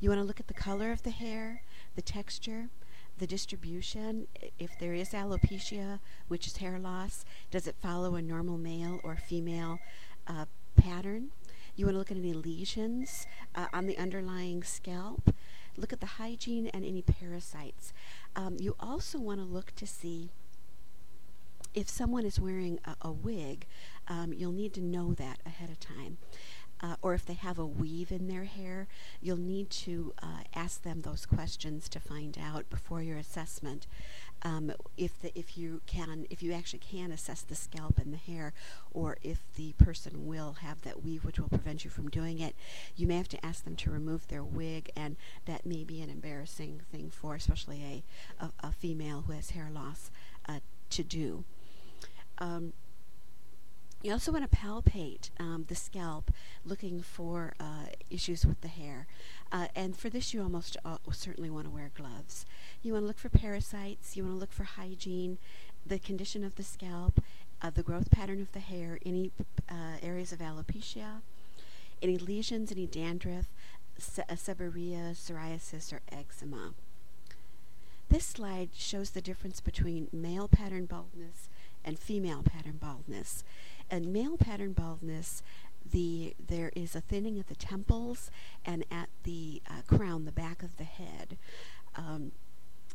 You 0.00 0.10
want 0.10 0.20
to 0.20 0.24
look 0.24 0.40
at 0.40 0.46
the 0.46 0.54
color 0.54 0.92
of 0.92 1.02
the 1.02 1.10
hair, 1.10 1.62
the 1.96 2.02
texture, 2.02 2.68
the 3.18 3.26
distribution, 3.26 4.28
if 4.58 4.78
there 4.78 4.94
is 4.94 5.10
alopecia, 5.10 5.98
which 6.28 6.46
is 6.46 6.58
hair 6.58 6.78
loss, 6.78 7.24
does 7.50 7.66
it 7.66 7.74
follow 7.82 8.14
a 8.14 8.22
normal 8.22 8.58
male 8.58 9.00
or 9.02 9.16
female 9.16 9.80
uh, 10.26 10.44
pattern? 10.76 11.30
You 11.74 11.86
want 11.86 11.94
to 11.94 11.98
look 11.98 12.10
at 12.10 12.16
any 12.16 12.32
lesions 12.32 13.26
uh, 13.54 13.66
on 13.72 13.86
the 13.86 13.98
underlying 13.98 14.62
scalp. 14.62 15.34
Look 15.76 15.92
at 15.92 16.00
the 16.00 16.06
hygiene 16.06 16.66
and 16.68 16.84
any 16.84 17.02
parasites. 17.02 17.92
Um, 18.38 18.56
you 18.60 18.76
also 18.78 19.18
want 19.18 19.40
to 19.40 19.44
look 19.44 19.74
to 19.74 19.86
see 19.86 20.30
if 21.74 21.88
someone 21.88 22.24
is 22.24 22.38
wearing 22.38 22.78
a, 22.84 22.94
a 23.02 23.10
wig, 23.10 23.66
um, 24.06 24.32
you'll 24.32 24.52
need 24.52 24.72
to 24.74 24.80
know 24.80 25.12
that 25.14 25.40
ahead 25.44 25.70
of 25.70 25.80
time 25.80 26.18
uh, 26.80 26.96
or 27.02 27.14
if 27.14 27.26
they 27.26 27.34
have 27.34 27.58
a 27.58 27.66
weave 27.66 28.12
in 28.12 28.28
their 28.28 28.44
hair, 28.44 28.86
you'll 29.20 29.36
need 29.36 29.70
to 29.70 30.14
uh, 30.22 30.42
ask 30.54 30.82
them 30.82 31.02
those 31.02 31.26
questions 31.26 31.88
to 31.88 32.00
find 32.00 32.38
out 32.40 32.70
before 32.70 33.02
your 33.02 33.16
assessment. 33.16 33.86
Um, 34.42 34.72
if 34.96 35.20
the, 35.20 35.36
if 35.36 35.58
you 35.58 35.80
can 35.86 36.26
if 36.30 36.42
you 36.42 36.52
actually 36.52 36.78
can 36.78 37.10
assess 37.12 37.42
the 37.42 37.54
scalp 37.54 37.98
and 37.98 38.12
the 38.12 38.18
hair, 38.18 38.52
or 38.92 39.18
if 39.22 39.42
the 39.56 39.72
person 39.72 40.26
will 40.26 40.56
have 40.60 40.82
that 40.82 41.02
weave, 41.02 41.24
which 41.24 41.38
will 41.38 41.48
prevent 41.48 41.84
you 41.84 41.90
from 41.90 42.08
doing 42.08 42.38
it, 42.38 42.54
you 42.96 43.06
may 43.06 43.16
have 43.16 43.28
to 43.28 43.44
ask 43.44 43.64
them 43.64 43.76
to 43.76 43.90
remove 43.90 44.28
their 44.28 44.44
wig, 44.44 44.90
and 44.96 45.16
that 45.46 45.66
may 45.66 45.84
be 45.84 46.00
an 46.00 46.10
embarrassing 46.10 46.82
thing 46.90 47.10
for 47.10 47.34
especially 47.34 48.04
a 48.40 48.44
a, 48.44 48.50
a 48.68 48.72
female 48.72 49.24
who 49.26 49.32
has 49.32 49.50
hair 49.50 49.70
loss 49.72 50.10
uh, 50.48 50.60
to 50.90 51.02
do. 51.02 51.44
Um, 52.38 52.72
you 54.00 54.12
also 54.12 54.30
want 54.30 54.48
to 54.48 54.56
palpate 54.56 55.30
um, 55.40 55.64
the 55.66 55.74
scalp, 55.74 56.30
looking 56.64 57.02
for 57.02 57.54
uh, 57.58 57.86
issues 58.10 58.46
with 58.46 58.60
the 58.60 58.68
hair. 58.68 59.08
Uh, 59.50 59.66
and 59.74 59.96
for 59.96 60.08
this, 60.08 60.32
you 60.32 60.40
almost 60.40 60.76
uh, 60.84 60.98
certainly 61.10 61.50
want 61.50 61.64
to 61.66 61.70
wear 61.70 61.90
gloves. 61.96 62.46
You 62.82 62.92
want 62.92 63.02
to 63.02 63.06
look 63.06 63.18
for 63.18 63.28
parasites. 63.28 64.16
You 64.16 64.24
want 64.24 64.36
to 64.36 64.40
look 64.40 64.52
for 64.52 64.64
hygiene, 64.64 65.38
the 65.84 65.98
condition 65.98 66.44
of 66.44 66.54
the 66.56 66.62
scalp, 66.62 67.20
uh, 67.60 67.70
the 67.70 67.82
growth 67.82 68.10
pattern 68.10 68.40
of 68.40 68.52
the 68.52 68.60
hair, 68.60 68.98
any 69.04 69.32
uh, 69.68 69.96
areas 70.02 70.32
of 70.32 70.38
alopecia, 70.38 71.20
any 72.00 72.18
lesions, 72.18 72.70
any 72.70 72.86
dandruff, 72.86 73.46
se- 73.98 74.24
uh, 74.28 74.34
seborrhea, 74.34 75.12
psoriasis, 75.12 75.92
or 75.92 76.00
eczema. 76.12 76.72
This 78.08 78.24
slide 78.24 78.70
shows 78.74 79.10
the 79.10 79.20
difference 79.20 79.60
between 79.60 80.08
male 80.12 80.48
pattern 80.48 80.86
baldness 80.86 81.48
and 81.84 81.98
female 81.98 82.42
pattern 82.42 82.78
baldness. 82.80 83.44
And 83.90 84.12
male 84.12 84.36
pattern 84.36 84.72
baldness, 84.72 85.42
the 85.90 86.34
there 86.46 86.70
is 86.74 86.94
a 86.94 87.00
thinning 87.00 87.38
at 87.38 87.48
the 87.48 87.54
temples 87.54 88.30
and 88.64 88.84
at 88.90 89.08
the 89.24 89.62
uh, 89.68 89.82
crown, 89.86 90.24
the 90.24 90.32
back 90.32 90.62
of 90.62 90.76
the 90.76 90.84
head. 90.84 91.36
Um, 91.96 92.32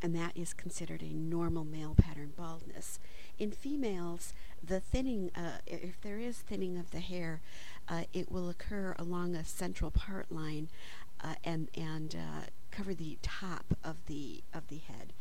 and 0.04 0.14
that 0.14 0.36
is 0.36 0.54
considered 0.54 1.02
a 1.02 1.14
normal 1.14 1.64
male 1.64 1.96
pattern 1.98 2.34
baldness. 2.36 3.00
In 3.40 3.52
females, 3.52 4.34
the 4.62 4.82
thinning, 4.82 5.32
uh, 5.34 5.60
if 5.66 6.00
there 6.02 6.20
is 6.20 6.38
thinning 6.38 6.78
of 6.78 6.92
the 6.92 7.00
hair, 7.00 7.42
uh, 7.88 8.04
it 8.12 8.30
will 8.30 8.50
occur 8.50 8.96
along 9.00 9.34
a 9.34 9.46
central 9.46 9.90
part 9.90 10.30
line 10.30 10.68
uh, 11.24 11.36
and 11.44 11.70
and 11.76 12.16
uh, 12.16 12.46
cover 12.70 12.94
the 12.94 13.18
top 13.22 13.78
of 13.84 14.06
the 14.08 14.44
of 14.54 14.68
the 14.68 14.78
head. 14.78 15.14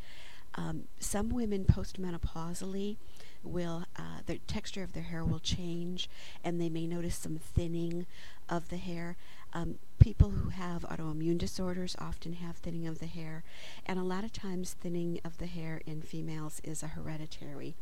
Um, 0.54 0.84
some 0.98 1.30
women 1.30 1.64
postmenopausally 1.64 2.96
will 3.42 3.84
uh, 3.96 4.20
the 4.26 4.38
texture 4.38 4.82
of 4.82 4.92
their 4.92 5.04
hair 5.04 5.24
will 5.24 5.38
change, 5.38 6.10
and 6.44 6.60
they 6.60 6.68
may 6.68 6.86
notice 6.86 7.16
some 7.16 7.38
thinning 7.38 8.06
of 8.48 8.68
the 8.68 8.76
hair. 8.76 9.16
Um, 9.54 9.78
people 9.99 10.30
who 10.30 10.49
have 10.49 10.82
autoimmune 10.82 11.38
disorders 11.38 11.94
often 11.99 12.35
have 12.35 12.56
thinning 12.56 12.87
of 12.87 12.99
the 12.99 13.06
hair, 13.06 13.44
and 13.87 13.99
a 13.99 14.02
lot 14.02 14.25
of 14.25 14.32
times 14.32 14.73
thinning 14.73 15.21
of 15.25 15.38
the 15.38 15.47
hair 15.47 15.80
in 15.87 16.02
females 16.02 16.61
is 16.64 16.82
a 16.82 16.88
hereditary 16.88 17.75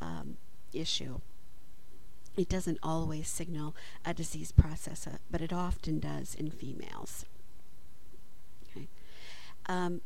um, 0.00 0.36
issue. 0.72 1.20
It 2.36 2.48
doesn't 2.48 2.78
always 2.82 3.28
signal 3.28 3.74
a 4.04 4.14
disease 4.14 4.52
process, 4.52 5.06
uh, 5.06 5.16
but 5.30 5.40
it 5.40 5.52
often 5.52 5.98
does 5.98 6.34
in 6.34 6.50
females. 6.50 7.24
Um, 9.66 10.00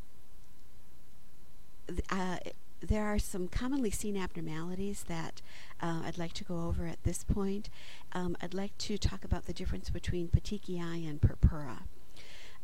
th- 1.86 2.00
uh, 2.10 2.38
there 2.80 3.04
are 3.04 3.18
some 3.18 3.46
commonly 3.48 3.90
seen 3.90 4.16
abnormalities 4.16 5.04
that 5.04 5.40
uh, 5.82 6.02
I'd 6.04 6.18
like 6.18 6.32
to 6.34 6.44
go 6.44 6.66
over 6.68 6.86
at 6.86 7.02
this 7.02 7.24
point. 7.24 7.68
Um, 8.12 8.36
I'd 8.40 8.54
like 8.54 8.76
to 8.78 8.96
talk 8.96 9.24
about 9.24 9.46
the 9.46 9.52
difference 9.52 9.90
between 9.90 10.28
petechiae 10.28 11.08
and 11.08 11.20
purpura. 11.20 11.80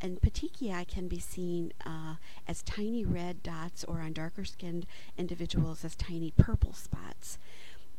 And 0.00 0.20
petechiae 0.20 0.86
can 0.86 1.08
be 1.08 1.18
seen 1.18 1.72
uh, 1.84 2.14
as 2.46 2.62
tiny 2.62 3.04
red 3.04 3.42
dots 3.42 3.82
or 3.84 4.00
on 4.00 4.12
darker 4.12 4.44
skinned 4.44 4.86
individuals 5.16 5.84
as 5.84 5.96
tiny 5.96 6.32
purple 6.38 6.72
spots. 6.72 7.38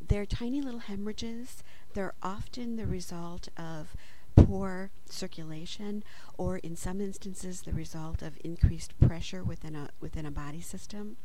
They're 0.05 0.25
tiny 0.25 0.61
little 0.61 0.79
hemorrhages. 0.79 1.63
They're 1.93 2.13
often 2.23 2.77
the 2.77 2.87
result 2.87 3.49
of 3.57 3.95
poor 4.37 4.91
circulation 5.05 6.03
or 6.37 6.57
in 6.59 6.77
some 6.77 7.01
instances 7.01 7.61
the 7.61 7.73
result 7.73 8.21
of 8.21 8.37
increased 8.43 8.97
pressure 8.99 9.43
within 9.43 9.75
a 9.75 9.89
within 9.99 10.25
a 10.25 10.31
body 10.31 10.61
system. 10.61 11.17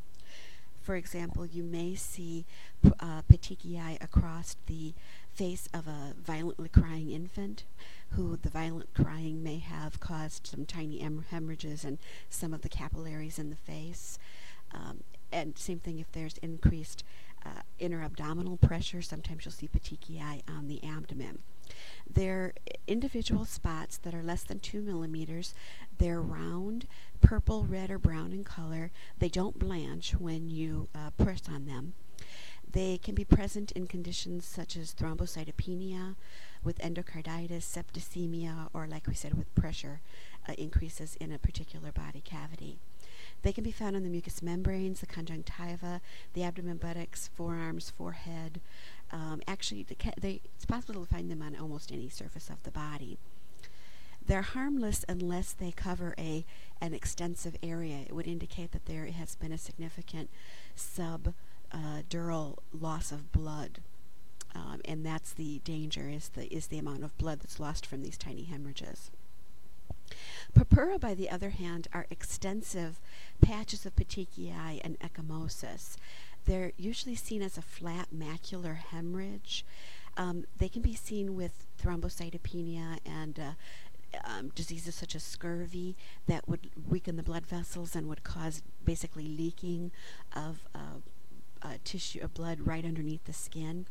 For 0.85 0.97
example, 0.97 1.47
you 1.47 1.63
may 1.63 1.95
see 1.95 2.45
uh, 3.01 3.23
petechiae 3.23 4.03
across 4.05 4.57
the 4.67 4.93
face 5.33 5.67
of 5.73 5.89
a 5.89 6.13
violently 6.23 6.69
crying 6.69 7.11
infant, 7.11 7.65
who 8.11 8.37
the 8.37 8.51
violent 8.51 8.93
crying 8.93 9.43
may 9.43 9.59
have 9.61 9.99
caused 9.99 10.47
some 10.47 10.67
tiny 10.67 10.99
hem- 10.99 11.25
hemorrhages 11.31 11.87
and 11.87 11.97
some 12.29 12.53
of 12.53 12.61
the 12.61 12.69
capillaries 12.69 13.39
in 13.39 13.49
the 13.49 13.57
face. 13.57 14.19
Um, 14.75 15.05
and 15.33 15.57
same 15.57 15.79
thing 15.79 15.99
if 16.01 16.13
there's 16.13 16.37
increased 16.43 17.03
uh, 17.47 17.63
inner 17.79 18.03
abdominal 18.03 18.59
pressure, 18.59 19.01
sometimes 19.01 19.47
you'll 19.47 19.53
see 19.53 19.69
petechiae 19.69 20.43
on 20.47 20.69
the 20.69 20.85
abdomen. 20.85 21.39
They're 22.09 22.53
individual 22.87 23.45
spots 23.45 23.97
that 23.99 24.15
are 24.15 24.23
less 24.23 24.43
than 24.43 24.61
two 24.61 24.83
millimeters. 24.83 25.55
They're 25.99 26.21
round, 26.21 26.87
purple, 27.21 27.65
red, 27.65 27.91
or 27.91 27.99
brown 27.99 28.33
in 28.33 28.45
color. 28.45 28.91
They 29.19 29.29
don't 29.29 29.59
blanch 29.59 30.15
when 30.15 30.49
you 30.49 30.89
uh, 30.95 31.11
press 31.17 31.43
on 31.49 31.67
them. 31.67 31.95
They 32.71 32.99
can 32.99 33.15
be 33.15 33.25
present 33.25 33.71
in 33.73 33.87
conditions 33.87 34.45
such 34.45 34.77
as 34.77 34.93
thrombocytopenia, 34.95 36.17
with 36.65 36.79
endocarditis, 36.79 37.63
septicemia, 37.63 38.69
or 38.75 38.89
like 38.89 39.07
we 39.07 39.15
said, 39.15 39.35
with 39.35 39.55
pressure 39.55 40.01
uh, 40.49 40.55
increases 40.59 41.17
in 41.21 41.31
a 41.31 41.39
particular 41.39 41.93
body 41.93 42.21
cavity. 42.21 42.79
They 43.43 43.53
can 43.53 43.63
be 43.63 43.71
found 43.71 43.95
on 43.95 44.03
the 44.03 44.09
mucous 44.09 44.43
membranes, 44.43 45.01
the 45.01 45.07
conjunctiva, 45.07 46.01
the 46.33 46.43
abdomen, 46.43 46.79
buttocks, 46.79 47.29
forearms, 47.35 47.91
forehead. 47.91 48.61
Um, 49.15 49.41
actually, 49.47 49.87
they, 50.21 50.41
it's 50.57 50.65
possible 50.65 51.07
to 51.07 51.15
find 51.15 51.31
them 51.31 51.41
on 51.41 51.55
almost 51.55 51.93
any 51.93 52.09
surface 52.09 52.51
of 52.51 52.61
the 52.65 52.73
body. 52.73 53.17
They're 54.27 54.43
harmless 54.43 55.05
unless 55.09 55.53
they 55.53 55.71
cover 55.71 56.15
a 56.19 56.45
an 56.81 56.95
extensive 56.95 57.57
area. 57.63 57.99
It 58.07 58.13
would 58.13 58.27
indicate 58.27 58.73
that 58.73 58.87
there 58.87 59.07
has 59.07 59.37
been 59.37 59.53
a 59.53 59.59
significant 59.59 60.31
subdural 60.77 61.33
uh, 61.73 62.61
loss 62.73 63.13
of 63.13 63.31
blood, 63.31 63.81
um, 64.53 64.81
and 64.85 65.07
that's 65.07 65.33
the 65.33 65.61
danger 65.61 66.09
is 66.09 66.31
the 66.31 66.53
is 66.53 66.67
the 66.67 66.79
amount 66.79 67.05
of 67.05 67.17
blood 67.17 67.41
that's 67.41 67.61
lost 67.61 67.87
from 67.87 68.03
these 68.03 68.19
tiny 68.19 68.45
hemorrhages. 68.45 69.13
Purpura, 70.55 70.99
by 70.99 71.15
the 71.15 71.31
other 71.31 71.51
hand, 71.51 71.87
are 71.93 72.07
extensive 72.11 73.01
patches 73.41 73.87
of 73.87 73.95
petechiae 73.95 74.81
and 74.83 74.99
ecchymosis. 74.99 75.97
They're 76.47 76.73
usually 76.77 77.15
seen 77.15 77.43
as 77.43 77.57
a 77.57 77.63
flat 77.63 78.09
macular 78.15 78.77
hemorrhage. 78.77 79.65
Um, 80.17 80.45
they 80.59 80.69
can 80.69 80.83
be 80.83 80.95
seen 80.95 81.35
with 81.35 81.67
thrombocytopenia 81.83 82.99
and 83.05 83.39
uh, 83.39 83.53
um, 84.25 84.51
diseases 84.55 84.95
such 84.95 85.15
as 85.15 85.23
scurvy 85.23 85.97
that 86.27 86.49
would 86.49 86.71
weaken 86.89 87.17
the 87.17 87.23
blood 87.23 87.47
vessels 87.47 87.97
and 87.97 88.09
would 88.09 88.23
cause 88.23 88.63
basically 88.85 89.27
leaking 89.27 89.91
of 90.35 90.61
uh, 90.75 91.01
uh, 91.65 91.79
tissue 91.83 92.21
of 92.23 92.35
blood 92.35 92.61
right 92.61 92.85
underneath 92.85 93.25
the 93.25 93.33
skin. 93.33 93.87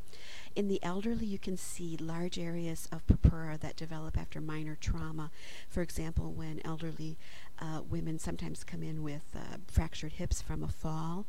In 0.55 0.67
the 0.67 0.81
elderly, 0.83 1.25
you 1.25 1.39
can 1.39 1.57
see 1.57 1.97
large 1.97 2.37
areas 2.37 2.87
of 2.91 3.05
purpura 3.07 3.57
that 3.59 3.75
develop 3.75 4.17
after 4.17 4.39
minor 4.39 4.77
trauma. 4.79 5.31
For 5.67 5.81
example, 5.81 6.31
when 6.31 6.61
elderly 6.63 7.17
uh, 7.59 7.81
women 7.89 8.19
sometimes 8.19 8.63
come 8.63 8.83
in 8.83 9.01
with 9.01 9.23
uh, 9.35 9.57
fractured 9.67 10.13
hips 10.13 10.41
from 10.41 10.63
a 10.63 10.67
fall, 10.67 11.25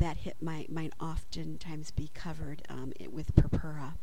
that 0.00 0.18
hip 0.18 0.36
might, 0.40 0.72
might 0.72 0.92
oftentimes 1.00 1.90
be 1.92 2.10
covered 2.14 2.62
um, 2.68 2.92
with 3.10 3.34
purpura. 3.36 3.94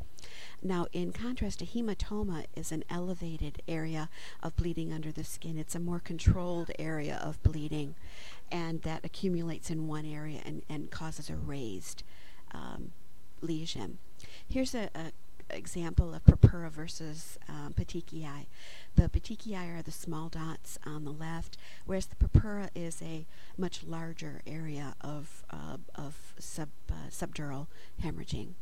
Now, 0.62 0.88
in 0.94 1.12
contrast, 1.12 1.62
a 1.62 1.66
hematoma 1.66 2.46
is 2.56 2.72
an 2.72 2.84
elevated 2.90 3.62
area 3.68 4.10
of 4.42 4.56
bleeding 4.56 4.94
under 4.94 5.12
the 5.12 5.24
skin. 5.24 5.58
It's 5.58 5.76
a 5.76 5.80
more 5.80 6.00
controlled 6.00 6.72
area 6.80 7.20
of 7.24 7.42
bleeding, 7.44 7.96
and 8.52 8.82
that 8.84 9.04
accumulates 9.04 9.70
in 9.70 9.88
one 9.88 10.06
area 10.06 10.42
and, 10.46 10.64
and 10.70 10.90
causes 10.90 11.30
a 11.30 11.36
raised 11.36 12.04
um, 12.52 12.92
lesion. 13.42 13.98
Here's 14.48 14.74
a, 14.74 14.90
a 14.96 15.12
example 15.50 16.14
of 16.14 16.24
purpura 16.26 16.70
versus 16.70 17.38
um, 17.48 17.74
petechiae. 17.74 18.46
The 18.96 19.10
petechiae 19.10 19.80
are 19.80 19.82
the 19.82 19.92
small 19.92 20.30
dots 20.30 20.78
on 20.86 21.04
the 21.04 21.12
left, 21.12 21.58
whereas 21.86 22.08
the 22.08 22.16
purpura 22.16 22.70
is 22.76 23.02
a 23.02 23.26
much 23.58 23.84
larger 23.84 24.42
area 24.46 24.96
of, 25.02 25.44
uh, 25.50 25.78
of 25.96 26.34
sub, 26.40 26.70
uh, 26.90 27.10
subdural 27.10 27.68
hemorrhaging. 28.04 28.54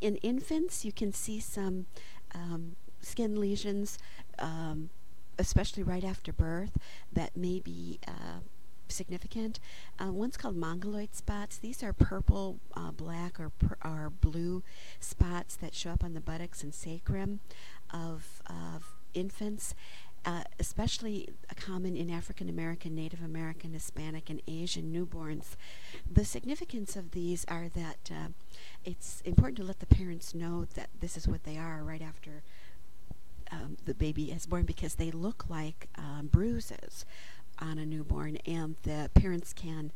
In 0.00 0.16
infants, 0.16 0.84
you 0.84 0.92
can 0.92 1.12
see 1.12 1.40
some 1.40 1.86
um, 2.34 2.76
skin 3.00 3.40
lesions, 3.40 3.98
um, 4.38 4.90
especially 5.38 5.82
right 5.82 6.04
after 6.04 6.32
birth, 6.32 6.76
that 7.12 7.36
may 7.36 7.60
be 7.60 7.98
uh, 8.06 8.40
significant. 8.92 9.58
Uh, 9.98 10.12
one's 10.12 10.36
called 10.36 10.56
mongoloid 10.56 11.14
spots. 11.14 11.58
These 11.58 11.82
are 11.82 11.92
purple, 11.92 12.60
uh, 12.74 12.90
black, 12.92 13.40
or, 13.40 13.50
or 13.84 14.10
blue 14.10 14.62
spots 15.00 15.56
that 15.56 15.74
show 15.74 15.90
up 15.90 16.04
on 16.04 16.14
the 16.14 16.20
buttocks 16.20 16.62
and 16.62 16.74
sacrum 16.74 17.40
of, 17.90 18.42
of 18.46 18.84
infants. 19.14 19.74
Uh, 20.24 20.44
especially 20.60 21.28
common 21.56 21.96
in 21.96 22.08
African 22.08 22.48
American, 22.48 22.94
Native 22.94 23.24
American, 23.24 23.72
Hispanic, 23.72 24.30
and 24.30 24.40
Asian 24.46 24.92
newborns. 24.92 25.56
The 26.08 26.24
significance 26.24 26.94
of 26.94 27.10
these 27.10 27.44
are 27.48 27.68
that 27.74 28.08
uh, 28.08 28.28
it's 28.84 29.20
important 29.22 29.56
to 29.58 29.64
let 29.64 29.80
the 29.80 29.86
parents 29.86 30.32
know 30.32 30.64
that 30.76 30.90
this 31.00 31.16
is 31.16 31.26
what 31.26 31.42
they 31.42 31.58
are 31.58 31.82
right 31.82 32.00
after 32.00 32.44
um, 33.52 33.76
the 33.84 33.94
baby 33.94 34.32
is 34.32 34.46
born 34.46 34.64
because 34.64 34.94
they 34.94 35.10
look 35.10 35.44
like 35.48 35.88
um, 35.96 36.28
bruises 36.32 37.04
on 37.62 37.78
a 37.78 37.86
newborn, 37.86 38.36
and 38.46 38.76
the 38.82 39.10
parents 39.14 39.52
can 39.52 39.92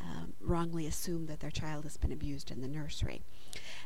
um, 0.00 0.32
wrongly 0.40 0.86
assume 0.86 1.26
that 1.26 1.40
their 1.40 1.50
child 1.50 1.84
has 1.84 1.96
been 1.96 2.12
abused 2.12 2.50
in 2.50 2.60
the 2.60 2.68
nursery. 2.68 3.22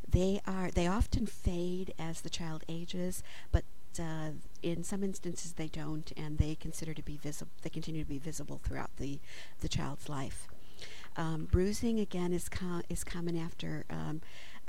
They 0.09 0.41
are 0.47 0.71
they 0.71 0.87
often 0.87 1.27
fade 1.27 1.95
as 1.99 2.21
the 2.21 2.31
child 2.31 2.65
ages, 2.69 3.23
but 3.51 3.65
uh, 3.99 4.31
in 4.63 4.85
some 4.85 5.03
instances 5.03 5.53
they 5.55 5.69
don't, 5.69 6.13
and 6.17 6.39
they 6.39 6.55
consider 6.55 6.95
to 6.95 7.03
be 7.03 7.17
visible. 7.17 7.53
They 7.63 7.71
continue 7.71 8.03
to 8.03 8.09
be 8.09 8.19
visible 8.19 8.61
throughout 8.63 8.97
the 8.99 9.19
the 9.61 9.69
child's 9.69 10.09
life. 10.09 10.49
Um, 11.17 11.47
bruising 11.51 12.01
again 12.01 12.33
is 12.33 12.49
com- 12.49 12.83
is 12.89 13.05
common 13.05 13.37
after 13.37 13.85
um, 13.91 14.21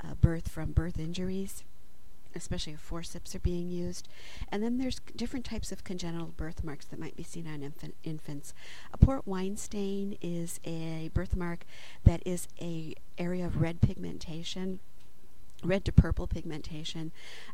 uh, 0.02 0.14
birth 0.20 0.48
from 0.48 0.72
birth 0.72 0.98
injuries, 0.98 1.64
especially 2.34 2.74
if 2.74 2.80
forceps 2.80 3.34
are 3.34 3.40
being 3.40 3.70
used. 3.70 4.08
And 4.48 4.62
then 4.62 4.78
there's 4.78 5.00
different 5.16 5.44
types 5.44 5.72
of 5.72 5.84
congenital 5.84 6.28
birthmarks 6.36 6.86
that 6.86 6.98
might 6.98 7.16
be 7.16 7.22
seen 7.22 7.46
on 7.46 7.62
infant, 7.62 7.94
infants. 8.04 8.54
A 8.92 8.98
port 8.98 9.26
wine 9.26 9.56
stain 9.56 10.16
is 10.20 10.60
a 10.64 11.10
birthmark 11.14 11.64
that 12.04 12.22
is 12.24 12.48
a 12.60 12.94
area 13.18 13.46
of 13.46 13.60
red 13.60 13.80
pigmentation 13.80 14.80
red 15.62 15.84
to 15.84 15.92
purple 15.92 16.26
pigmentation 16.26 17.10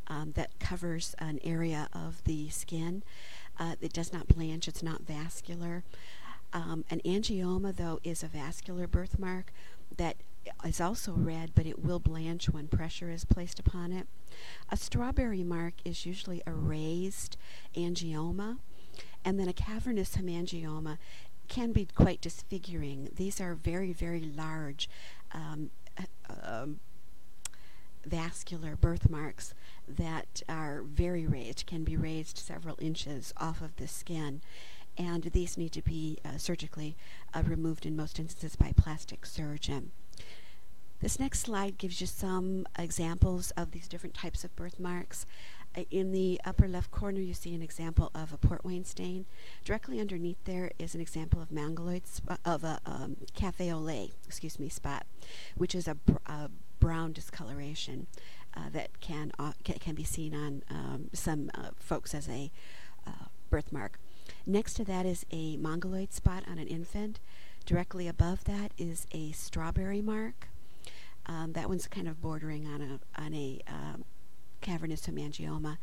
um, 0.08 0.32
that 0.32 0.58
covers 0.58 1.14
an 1.18 1.38
area 1.44 1.88
of 1.92 2.24
the 2.24 2.48
skin. 2.48 3.04
Uh, 3.58 3.76
it 3.80 3.92
does 3.92 4.12
not 4.12 4.26
blanch, 4.26 4.66
it's 4.66 4.82
not 4.82 5.02
vascular. 5.02 5.84
Um, 6.52 6.84
an 6.90 7.00
angioma, 7.04 7.76
though, 7.76 8.00
is 8.02 8.22
a 8.22 8.26
vascular 8.26 8.86
birthmark 8.86 9.52
that 9.96 10.16
is 10.64 10.80
also 10.80 11.12
red, 11.12 11.52
but 11.54 11.66
it 11.66 11.84
will 11.84 11.98
blanch 11.98 12.48
when 12.48 12.68
pressure 12.68 13.10
is 13.10 13.24
placed 13.24 13.58
upon 13.58 13.92
it. 13.92 14.06
A 14.70 14.76
strawberry 14.76 15.42
mark 15.42 15.74
is 15.84 16.06
usually 16.06 16.42
a 16.46 16.52
raised 16.52 17.36
angioma, 17.76 18.58
and 19.24 19.38
then 19.38 19.48
a 19.48 19.52
cavernous 19.52 20.16
hemangioma 20.16 20.98
can 21.48 21.72
be 21.72 21.86
quite 21.86 22.20
disfiguring. 22.20 23.10
These 23.16 23.40
are 23.40 23.54
very, 23.54 23.92
very 23.92 24.20
large 24.20 24.88
um, 25.32 25.70
um, 26.42 26.80
vascular 28.06 28.76
birthmarks 28.76 29.54
that 29.88 30.42
are 30.48 30.82
very 30.82 31.26
raised, 31.26 31.66
can 31.66 31.84
be 31.84 31.96
raised 31.96 32.38
several 32.38 32.76
inches 32.80 33.34
off 33.36 33.60
of 33.60 33.76
the 33.76 33.88
skin. 33.88 34.40
And 34.96 35.24
these 35.24 35.56
need 35.56 35.72
to 35.72 35.82
be 35.82 36.18
uh, 36.24 36.36
surgically 36.36 36.96
uh, 37.32 37.42
removed 37.44 37.86
in 37.86 37.96
most 37.96 38.18
instances 38.18 38.56
by 38.56 38.72
plastic 38.76 39.24
surgeon. 39.26 39.92
This 41.00 41.18
next 41.18 41.40
slide 41.40 41.78
gives 41.78 42.00
you 42.00 42.06
some 42.06 42.66
examples 42.78 43.52
of 43.52 43.70
these 43.70 43.88
different 43.88 44.14
types 44.14 44.44
of 44.44 44.54
birthmarks. 44.54 45.24
Uh, 45.74 45.84
in 45.90 46.12
the 46.12 46.38
upper 46.44 46.68
left 46.68 46.90
corner, 46.90 47.20
you 47.20 47.32
see 47.32 47.54
an 47.54 47.62
example 47.62 48.10
of 48.14 48.32
a 48.34 48.36
port 48.36 48.64
wine 48.64 48.84
stain. 48.84 49.24
Directly 49.64 49.98
underneath 49.98 50.42
there 50.44 50.72
is 50.78 50.94
an 50.94 51.00
example 51.00 51.40
of 51.40 51.50
mongoloid 51.50 52.02
of 52.44 52.64
a 52.64 52.80
um, 52.84 53.16
cafe 53.34 53.72
au 53.72 53.78
lait, 53.78 54.12
excuse 54.26 54.58
me, 54.58 54.68
spot, 54.68 55.06
which 55.56 55.74
is 55.74 55.88
a, 55.88 55.94
br- 55.94 56.18
a 56.26 56.50
brown 56.80 57.12
discoloration 57.12 58.06
uh, 58.54 58.68
that 58.72 59.00
can, 59.00 59.32
uh, 59.38 59.52
can 59.64 59.94
be 59.94 60.04
seen 60.04 60.34
on 60.34 60.62
um, 60.68 61.08
some 61.14 61.50
uh, 61.54 61.70
folks 61.78 62.14
as 62.14 62.28
a 62.28 62.50
uh, 63.06 63.26
birthmark. 63.48 63.98
Next 64.44 64.74
to 64.74 64.84
that 64.84 65.06
is 65.06 65.24
a 65.30 65.56
mongoloid 65.56 66.12
spot 66.12 66.44
on 66.50 66.58
an 66.58 66.66
infant. 66.66 67.20
Directly 67.64 68.06
above 68.06 68.44
that 68.44 68.72
is 68.76 69.06
a 69.12 69.32
strawberry 69.32 70.02
mark. 70.02 70.49
Um, 71.30 71.52
that 71.52 71.68
one's 71.68 71.86
kind 71.86 72.08
of 72.08 72.20
bordering 72.20 72.66
on 72.66 72.82
a 72.82 73.22
on 73.22 73.32
a 73.34 73.60
um, 73.68 74.04
cavernous 74.60 75.02
hemangioma, 75.06 75.78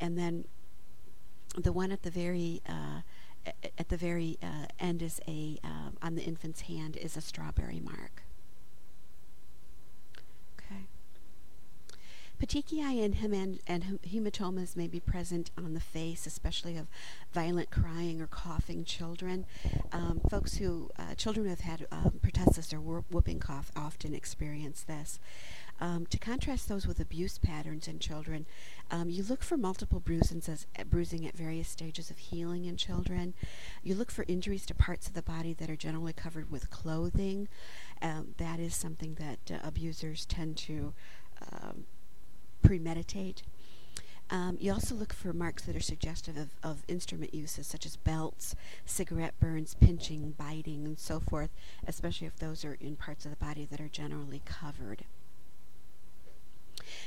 and 0.00 0.16
then 0.16 0.46
the 1.54 1.72
one 1.72 1.92
at 1.92 2.02
the 2.02 2.10
very 2.10 2.62
uh, 2.66 3.02
at 3.78 3.90
the 3.90 3.98
very 3.98 4.38
uh, 4.42 4.66
end 4.80 5.02
is 5.02 5.20
a 5.28 5.58
uh, 5.62 5.90
on 6.00 6.14
the 6.14 6.22
infant's 6.22 6.62
hand 6.62 6.96
is 6.96 7.18
a 7.18 7.20
strawberry 7.20 7.80
mark. 7.80 8.22
Petechiae 12.40 13.04
and, 13.04 13.60
and 13.66 14.00
hematomas 14.02 14.76
may 14.76 14.86
be 14.86 15.00
present 15.00 15.50
on 15.58 15.74
the 15.74 15.80
face, 15.80 16.26
especially 16.26 16.76
of 16.76 16.86
violent 17.32 17.70
crying 17.70 18.20
or 18.20 18.26
coughing 18.26 18.84
children. 18.84 19.44
Um, 19.92 20.20
folks 20.30 20.56
who, 20.56 20.90
uh, 20.98 21.14
children 21.14 21.44
who 21.44 21.50
have 21.50 21.60
had 21.60 21.86
um, 21.90 22.20
pertussis 22.22 22.72
or 22.72 23.04
whooping 23.10 23.40
cough 23.40 23.72
often 23.74 24.14
experience 24.14 24.82
this. 24.82 25.18
Um, 25.80 26.06
to 26.06 26.18
contrast 26.18 26.68
those 26.68 26.86
with 26.86 26.98
abuse 26.98 27.38
patterns 27.38 27.86
in 27.86 28.00
children, 28.00 28.46
um, 28.90 29.10
you 29.10 29.22
look 29.22 29.44
for 29.44 29.56
multiple 29.56 30.00
bruises, 30.00 30.66
uh, 30.76 30.84
bruising 30.84 31.26
at 31.26 31.36
various 31.36 31.68
stages 31.68 32.10
of 32.10 32.18
healing 32.18 32.64
in 32.64 32.76
children. 32.76 33.34
You 33.84 33.94
look 33.94 34.10
for 34.10 34.24
injuries 34.26 34.66
to 34.66 34.74
parts 34.74 35.06
of 35.06 35.14
the 35.14 35.22
body 35.22 35.52
that 35.54 35.70
are 35.70 35.76
generally 35.76 36.12
covered 36.12 36.50
with 36.50 36.70
clothing. 36.70 37.48
Um, 38.02 38.34
that 38.38 38.58
is 38.58 38.74
something 38.74 39.14
that 39.20 39.54
uh, 39.54 39.66
abusers 39.66 40.24
tend 40.26 40.56
to 40.58 40.94
um, 41.52 41.84
premeditate. 42.62 43.42
Um, 44.30 44.58
you 44.60 44.72
also 44.72 44.94
look 44.94 45.14
for 45.14 45.32
marks 45.32 45.62
that 45.64 45.74
are 45.76 45.80
suggestive 45.80 46.36
of, 46.36 46.50
of 46.62 46.84
instrument 46.86 47.32
uses, 47.32 47.66
such 47.66 47.86
as 47.86 47.96
belts, 47.96 48.54
cigarette 48.84 49.38
burns, 49.40 49.74
pinching, 49.74 50.34
biting, 50.36 50.84
and 50.84 50.98
so 50.98 51.18
forth, 51.18 51.50
especially 51.86 52.26
if 52.26 52.36
those 52.36 52.64
are 52.64 52.74
in 52.74 52.96
parts 52.96 53.24
of 53.24 53.30
the 53.30 53.38
body 53.38 53.66
that 53.70 53.80
are 53.80 53.88
generally 53.88 54.42
covered. 54.44 55.04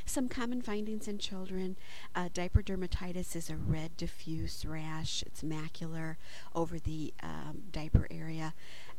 Some 0.06 0.30
common 0.30 0.62
findings 0.62 1.08
in 1.08 1.18
children 1.18 1.78
uh, 2.16 2.30
diaper 2.34 2.62
dermatitis 2.62 3.36
is 3.36 3.50
a 3.50 3.56
red 3.56 3.98
diffuse 3.98 4.66
rash. 4.66 5.24
It's 5.26 5.44
macular 5.44 6.16
over 6.56 6.80
the 6.80 7.14
um, 7.22 7.64
diaper 7.72 8.08
area. 8.12 8.54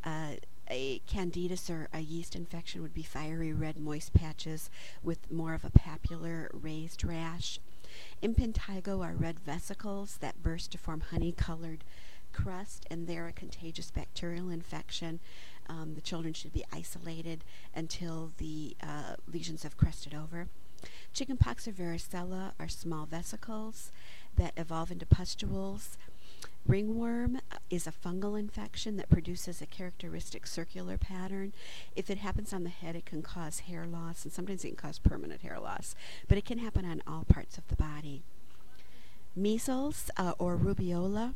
Uh, 0.05 0.35
a 0.73 1.03
or 1.69 1.89
a 1.93 2.01
yeast 2.01 2.35
infection 2.35 2.81
would 2.81 2.95
be 2.95 3.03
fiery 3.03 3.53
red 3.53 3.79
moist 3.79 4.15
patches 4.15 4.71
with 5.03 5.31
more 5.31 5.53
of 5.53 5.65
a 5.65 5.71
papular 5.71 6.51
raised 6.53 7.05
rash. 7.05 7.61
Impetigo 8.23 9.05
are 9.05 9.13
red 9.13 9.39
vesicles 9.39 10.17
that 10.21 10.43
burst 10.43 10.73
to 10.73 10.79
form 10.79 11.01
honey 11.11 11.31
colored 11.31 11.85
crust, 12.33 12.87
and 12.91 13.07
they're 13.07 13.29
a 13.29 13.33
contagious 13.33 13.91
bacterial 13.91 14.49
infection. 14.49 15.21
Um, 15.69 15.93
the 15.95 16.01
children 16.01 16.33
should 16.33 16.55
be 16.55 16.65
isolated 16.73 17.45
until 17.75 18.33
the 18.39 18.75
uh, 18.83 19.17
lesions 19.31 19.65
have 19.65 19.77
crusted 19.77 20.15
over. 20.15 20.49
Chickenpox 21.13 21.69
or 21.69 21.73
varicella 21.73 22.53
are 22.59 22.69
small 22.69 23.05
vesicles 23.05 23.93
that 24.37 24.55
evolve 24.57 24.91
into 24.91 25.05
pustules 25.05 25.99
Ringworm 26.67 27.41
is 27.71 27.89
a 27.89 27.93
fungal 27.93 28.39
infection 28.39 28.97
that 28.97 29.11
produces 29.11 29.61
a 29.61 29.67
characteristic 29.67 30.47
circular 30.47 30.97
pattern. 30.97 31.53
If 31.97 32.09
it 32.09 32.19
happens 32.19 32.53
on 32.53 32.63
the 32.63 32.71
head, 32.71 32.95
it 32.95 33.05
can 33.05 33.21
cause 33.21 33.61
hair 33.61 33.85
loss, 33.85 34.25
and 34.25 34.33
sometimes 34.33 34.65
it 34.65 34.69
can 34.69 34.77
cause 34.77 35.01
permanent 35.01 35.43
hair 35.43 35.59
loss, 35.59 35.97
but 36.29 36.39
it 36.39 36.45
can 36.45 36.59
happen 36.59 36.85
on 36.85 37.03
all 37.05 37.25
parts 37.25 37.59
of 37.59 37.67
the 37.67 37.75
body. 37.75 38.23
Measles 39.35 40.09
uh, 40.17 40.35
or 40.39 40.57
rubeola 40.57 41.35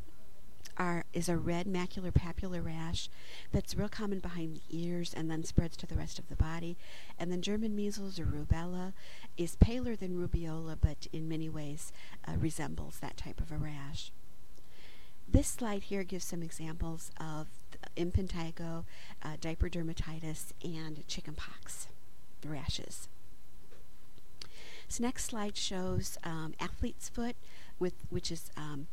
are, 0.77 1.03
is 1.11 1.27
a 1.27 1.35
red 1.35 1.65
macular 1.65 2.13
papular 2.13 2.61
rash 2.61 3.09
that's 3.51 3.75
real 3.75 3.89
common 3.89 4.19
behind 4.19 4.55
the 4.55 4.61
ears 4.69 5.13
and 5.13 5.29
then 5.29 5.43
spreads 5.43 5.75
to 5.75 5.87
the 5.87 5.95
rest 5.95 6.19
of 6.19 6.29
the 6.29 6.35
body. 6.35 6.77
And 7.19 7.31
then 7.31 7.41
German 7.41 7.75
measles 7.75 8.17
or 8.17 8.25
rubella 8.25 8.93
is 9.35 9.55
paler 9.57 9.95
than 9.95 10.15
rubeola, 10.15 10.77
but 10.79 11.07
in 11.11 11.27
many 11.27 11.49
ways 11.49 11.91
uh, 12.25 12.33
resembles 12.37 12.99
that 12.99 13.17
type 13.17 13.41
of 13.41 13.51
a 13.51 13.57
rash. 13.57 14.11
This 15.29 15.47
slide 15.47 15.83
here 15.83 16.03
gives 16.03 16.23
some 16.23 16.41
examples 16.41 17.11
of 17.19 17.47
impetigo, 17.97 18.85
uh, 19.21 19.35
diaper 19.41 19.69
dermatitis, 19.69 20.53
and 20.63 21.05
chickenpox 21.07 21.87
rashes. 22.45 23.09
This 24.87 24.99
next 25.01 25.25
slide 25.25 25.57
shows 25.57 26.17
um, 26.23 26.53
athlete's 26.61 27.09
foot, 27.09 27.35
with 27.77 27.93
which 28.09 28.31
is 28.31 28.49
um, 28.55 28.87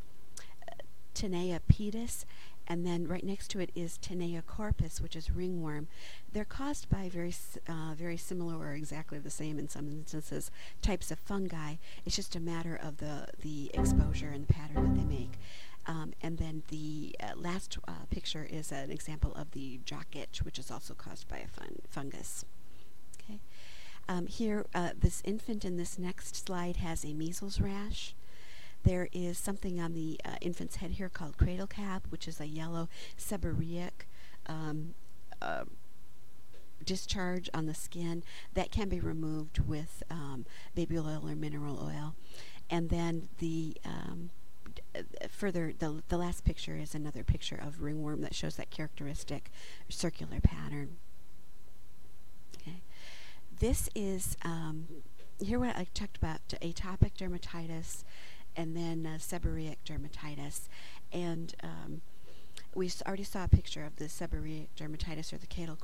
Tinea 1.13 1.61
pedis, 1.71 2.25
and 2.67 2.85
then 2.85 3.07
right 3.07 3.23
next 3.23 3.49
to 3.51 3.59
it 3.59 3.69
is 3.75 3.97
Tinea 3.97 4.45
corpus, 4.45 4.99
which 4.99 5.15
is 5.15 5.31
ringworm. 5.31 5.87
They're 6.33 6.43
caused 6.43 6.89
by 6.89 7.07
very, 7.09 7.33
uh, 7.69 7.93
very 7.95 8.17
similar 8.17 8.57
or 8.57 8.73
exactly 8.73 9.19
the 9.19 9.29
same 9.29 9.57
in 9.57 9.69
some 9.69 9.87
instances 9.87 10.51
types 10.81 11.11
of 11.11 11.19
fungi. 11.19 11.75
It's 12.05 12.15
just 12.15 12.35
a 12.35 12.39
matter 12.39 12.75
of 12.75 12.97
the 12.97 13.27
the 13.41 13.71
exposure 13.73 14.29
and 14.29 14.47
the 14.47 14.53
pattern 14.53 14.83
that 14.83 14.99
they 14.99 15.05
make. 15.05 15.39
Um, 15.87 16.13
and 16.21 16.37
then 16.37 16.63
the 16.69 17.15
uh, 17.21 17.33
last 17.35 17.77
uh, 17.87 18.05
picture 18.09 18.47
is 18.49 18.71
an 18.71 18.91
example 18.91 19.33
of 19.35 19.51
the 19.51 19.79
jock 19.85 20.15
itch, 20.15 20.41
which 20.43 20.57
is 20.57 20.71
also 20.71 20.93
caused 20.93 21.27
by 21.27 21.37
a 21.37 21.47
fun 21.47 21.79
fungus. 21.87 22.45
Okay. 23.21 23.39
Um, 24.07 24.27
here, 24.27 24.65
uh, 24.73 24.91
this 24.99 25.21
infant 25.25 25.65
in 25.65 25.77
this 25.77 25.97
next 25.97 26.35
slide 26.35 26.77
has 26.77 27.03
a 27.03 27.13
measles 27.13 27.59
rash. 27.59 28.15
There 28.83 29.09
is 29.11 29.37
something 29.37 29.79
on 29.79 29.93
the 29.93 30.19
uh, 30.23 30.35
infant's 30.41 30.75
head 30.75 30.91
here 30.91 31.09
called 31.09 31.37
cradle 31.37 31.65
cap, 31.67 32.03
which 32.09 32.27
is 32.27 32.39
a 32.39 32.45
yellow 32.45 32.87
seborrheic 33.17 34.05
um, 34.45 34.93
uh, 35.41 35.63
discharge 36.83 37.49
on 37.51 37.65
the 37.65 37.73
skin 37.73 38.21
that 38.53 38.71
can 38.71 38.87
be 38.89 38.99
removed 38.99 39.59
with 39.59 40.03
um, 40.11 40.45
baby 40.75 40.99
oil 40.99 41.23
or 41.25 41.35
mineral 41.35 41.79
oil. 41.83 42.13
And 42.69 42.89
then 42.89 43.29
the 43.39 43.75
um, 43.83 44.29
further, 45.29 45.73
the, 45.77 46.03
the 46.09 46.17
last 46.17 46.43
picture 46.45 46.75
is 46.77 46.95
another 46.95 47.23
picture 47.23 47.59
of 47.61 47.81
ringworm 47.81 48.21
that 48.21 48.35
shows 48.35 48.55
that 48.55 48.69
characteristic 48.69 49.51
circular 49.89 50.39
pattern. 50.41 50.97
Okay. 52.57 52.81
This 53.59 53.89
is, 53.95 54.37
um, 54.43 54.87
here 55.39 55.59
what 55.59 55.75
I 55.75 55.87
talked 55.93 56.17
about, 56.17 56.47
atopic 56.61 57.13
dermatitis 57.17 58.03
and 58.55 58.75
then 58.75 59.05
uh, 59.05 59.17
seborrheic 59.17 59.77
dermatitis. 59.85 60.67
And 61.11 61.53
um, 61.61 62.01
we 62.73 62.91
already 63.05 63.23
saw 63.23 63.45
a 63.45 63.47
picture 63.47 63.83
of 63.83 63.95
the 63.97 64.05
seborrheic 64.05 64.67
dermatitis 64.77 65.33
or 65.33 65.37
the 65.37 65.47
cradle, 65.47 65.77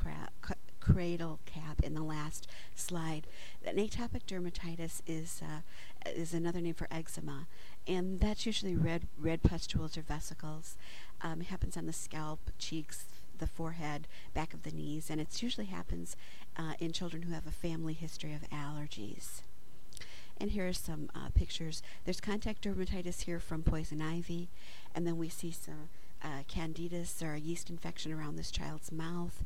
cradle 0.80 1.40
cap 1.46 1.82
in 1.82 1.94
the 1.94 2.04
last 2.04 2.48
slide. 2.76 3.28
An 3.66 3.76
atopic 3.78 4.24
dermatitis 4.28 5.02
is 5.08 5.42
uh, 5.44 5.62
is 6.06 6.34
another 6.34 6.62
name 6.62 6.74
for 6.74 6.88
eczema, 6.92 7.48
and 7.88 8.20
that's 8.20 8.46
usually 8.46 8.76
red 8.76 9.08
red 9.18 9.44
pustules 9.44 9.98
or 9.98 10.02
vesicles. 10.02 10.76
Um, 11.22 11.42
it 11.42 11.48
happens 11.48 11.78
on 11.78 11.86
the 11.86 11.94
scalp, 11.94 12.40
cheeks, 12.58 13.06
the 13.38 13.48
forehead, 13.48 14.08
back 14.34 14.54
of 14.54 14.64
the 14.64 14.72
knees, 14.72 15.10
and 15.10 15.20
it 15.20 15.42
usually 15.42 15.68
happens 15.68 16.16
uh, 16.58 16.74
in 16.80 16.92
children 16.92 17.24
who 17.24 17.34
have 17.34 17.48
a 17.48 17.52
family 17.52 17.94
history 17.94 18.34
of 18.34 18.50
allergies. 18.50 19.42
And 20.40 20.52
here 20.52 20.68
are 20.68 20.74
some 20.74 21.12
uh, 21.14 21.30
pictures. 21.36 21.84
There's 22.06 22.20
contact 22.20 22.64
dermatitis 22.64 23.22
here 23.22 23.40
from 23.40 23.62
poison 23.62 24.02
ivy, 24.02 24.50
and 24.96 25.06
then 25.06 25.18
we 25.18 25.30
see 25.30 25.52
some 25.52 25.90
uh, 26.24 26.44
candidus 26.48 27.22
or 27.22 27.34
a 27.34 27.40
yeast 27.40 27.70
infection 27.70 28.12
around 28.12 28.36
this 28.36 28.52
child's 28.52 28.92
mouth, 28.92 29.44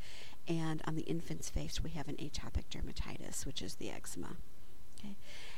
and 0.48 0.82
on 0.86 0.96
the 0.96 1.04
infant's 1.04 1.50
face 1.50 1.84
we 1.84 1.90
have 1.92 2.08
an 2.08 2.16
atopic 2.16 2.66
dermatitis, 2.72 3.46
which 3.46 3.62
is 3.62 3.76
the 3.76 3.90
eczema. 3.90 4.36
Okay. 5.00 5.16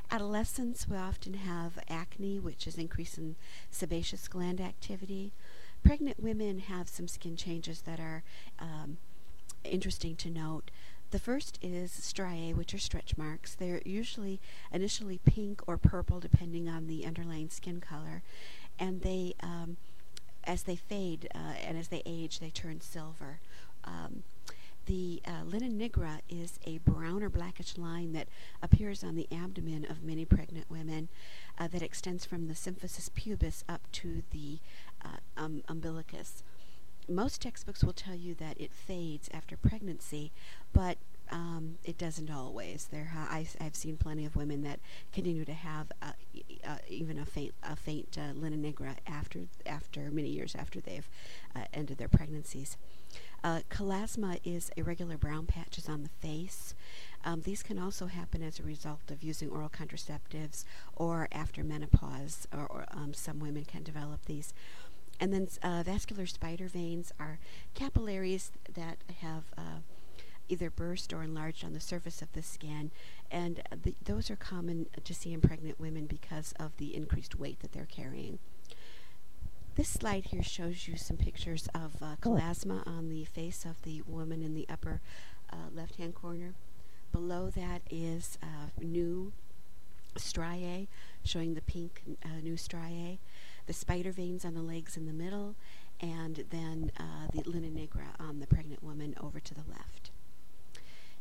Adolescents, 0.09 0.87
we 0.87 0.95
often 0.95 1.33
have 1.33 1.77
acne, 1.89 2.39
which 2.39 2.65
is 2.65 2.77
increase 2.77 3.17
in 3.17 3.35
sebaceous 3.69 4.27
gland 4.27 4.61
activity. 4.61 5.33
Pregnant 5.83 6.21
women 6.21 6.59
have 6.59 6.87
some 6.87 7.07
skin 7.07 7.35
changes 7.35 7.81
that 7.81 7.99
are 7.99 8.23
um, 8.57 8.97
interesting 9.65 10.15
to 10.15 10.29
note. 10.29 10.71
The 11.11 11.19
first 11.19 11.59
is 11.61 11.91
striae, 11.91 12.53
which 12.53 12.73
are 12.73 12.79
stretch 12.79 13.17
marks. 13.17 13.53
They're 13.53 13.81
usually 13.85 14.39
initially 14.71 15.19
pink 15.25 15.61
or 15.67 15.77
purple, 15.77 16.19
depending 16.19 16.69
on 16.69 16.87
the 16.87 17.05
underlying 17.05 17.49
skin 17.49 17.79
color, 17.81 18.23
and 18.79 19.01
they, 19.01 19.33
um, 19.41 19.77
as 20.43 20.63
they 20.63 20.75
fade 20.75 21.29
uh, 21.35 21.55
and 21.65 21.77
as 21.77 21.89
they 21.89 22.01
age, 22.05 22.39
they 22.39 22.49
turn 22.49 22.81
silver. 22.81 23.39
Um, 23.83 24.23
the 24.87 25.21
uh, 25.27 25.43
linea 25.45 25.69
nigra 25.69 26.19
is 26.29 26.59
a 26.65 26.79
brown 26.79 27.21
or 27.21 27.29
blackish 27.29 27.77
line 27.77 28.13
that 28.13 28.27
appears 28.61 29.03
on 29.03 29.15
the 29.15 29.27
abdomen 29.31 29.85
of 29.89 30.03
many 30.03 30.25
pregnant 30.25 30.65
women 30.69 31.09
uh, 31.59 31.67
that 31.67 31.81
extends 31.81 32.25
from 32.25 32.47
the 32.47 32.53
symphysis 32.53 33.13
pubis 33.13 33.63
up 33.69 33.81
to 33.91 34.23
the 34.31 34.59
uh, 35.05 35.17
um, 35.35 35.61
umbilicus. 35.67 36.41
Most 37.07 37.41
textbooks 37.41 37.83
will 37.83 37.93
tell 37.93 38.15
you 38.15 38.33
that 38.35 38.59
it 38.59 38.73
fades 38.73 39.29
after 39.33 39.55
pregnancy, 39.55 40.31
but 40.73 40.97
um, 41.31 41.77
it 41.83 41.97
doesn't 41.97 42.29
always. 42.29 42.87
There, 42.91 43.11
I, 43.15 43.47
have 43.59 43.75
seen 43.75 43.97
plenty 43.97 44.25
of 44.25 44.35
women 44.35 44.61
that 44.63 44.79
continue 45.11 45.45
to 45.45 45.53
have 45.53 45.91
uh, 46.01 46.11
uh, 46.65 46.77
even 46.89 47.19
a 47.19 47.25
faint, 47.25 47.53
a 47.63 47.75
faint 47.75 48.17
uh, 48.17 48.33
linea 48.39 48.71
nigra 48.71 48.95
after 49.05 49.41
after 49.65 50.11
many 50.11 50.29
years 50.29 50.55
after 50.55 50.79
they've 50.79 51.09
uh, 51.55 51.65
ended 51.73 51.97
their 51.97 52.07
pregnancies. 52.07 52.77
Chloasma 53.69 54.37
is 54.43 54.71
irregular 54.75 55.17
brown 55.17 55.45
patches 55.45 55.87
on 55.87 56.03
the 56.03 56.09
face. 56.09 56.75
Um, 57.23 57.41
these 57.41 57.63
can 57.63 57.79
also 57.79 58.07
happen 58.07 58.43
as 58.43 58.59
a 58.59 58.63
result 58.63 59.09
of 59.09 59.23
using 59.23 59.49
oral 59.49 59.69
contraceptives 59.69 60.65
or 60.95 61.29
after 61.31 61.63
menopause, 61.63 62.45
or, 62.53 62.67
or 62.67 62.85
um, 62.91 63.13
some 63.13 63.39
women 63.39 63.63
can 63.63 63.83
develop 63.83 64.25
these. 64.25 64.53
And 65.19 65.33
then 65.33 65.47
vascular 65.85 66.25
spider 66.25 66.67
veins 66.67 67.13
are 67.19 67.39
capillaries 67.73 68.51
that 68.73 68.97
have 69.21 69.45
either 70.49 70.69
burst 70.69 71.13
or 71.13 71.23
enlarged 71.23 71.63
on 71.63 71.73
the 71.73 71.79
surface 71.79 72.21
of 72.21 72.31
the 72.33 72.41
skin, 72.41 72.91
and 73.29 73.61
th- 73.83 73.95
those 74.03 74.29
are 74.31 74.35
common 74.35 74.87
to 75.03 75.13
see 75.13 75.33
in 75.33 75.41
pregnant 75.41 75.79
women 75.79 76.05
because 76.05 76.53
of 76.59 76.75
the 76.77 76.95
increased 76.95 77.35
weight 77.39 77.59
that 77.59 77.71
they're 77.71 77.85
carrying. 77.85 78.39
This 79.75 79.89
slide 79.89 80.25
here 80.25 80.41
shows 80.41 80.87
you 80.87 80.97
some 80.97 81.17
pictures 81.17 81.69
of 81.75 82.01
uh, 82.01 82.15
on 82.25 83.09
the 83.09 83.25
face 83.25 83.63
of 83.63 83.81
the 83.83 84.01
woman 84.07 84.41
in 84.41 84.55
the 84.55 84.65
upper 84.69 85.01
uh, 85.51 85.69
left-hand 85.71 86.15
corner. 86.15 86.55
Below 87.11 87.51
that 87.51 87.81
is 87.91 88.39
uh, 88.41 88.69
new 88.81 89.33
striae, 90.17 90.87
showing 91.23 91.53
the 91.53 91.61
pink 91.61 92.01
uh, 92.25 92.39
new 92.41 92.57
striae, 92.57 93.19
the 93.67 93.73
spider 93.73 94.11
veins 94.11 94.43
on 94.43 94.55
the 94.55 94.61
legs 94.61 94.97
in 94.97 95.05
the 95.05 95.13
middle, 95.13 95.55
and 96.01 96.43
then 96.49 96.91
uh, 96.99 97.27
the 97.33 97.47
linea 97.49 97.69
nigra 97.69 98.19
on 98.19 98.39
the 98.39 98.47
pregnant 98.47 98.83
woman 98.83 99.13
over 99.21 99.39
to 99.39 99.53
the 99.53 99.63
left. 99.69 100.11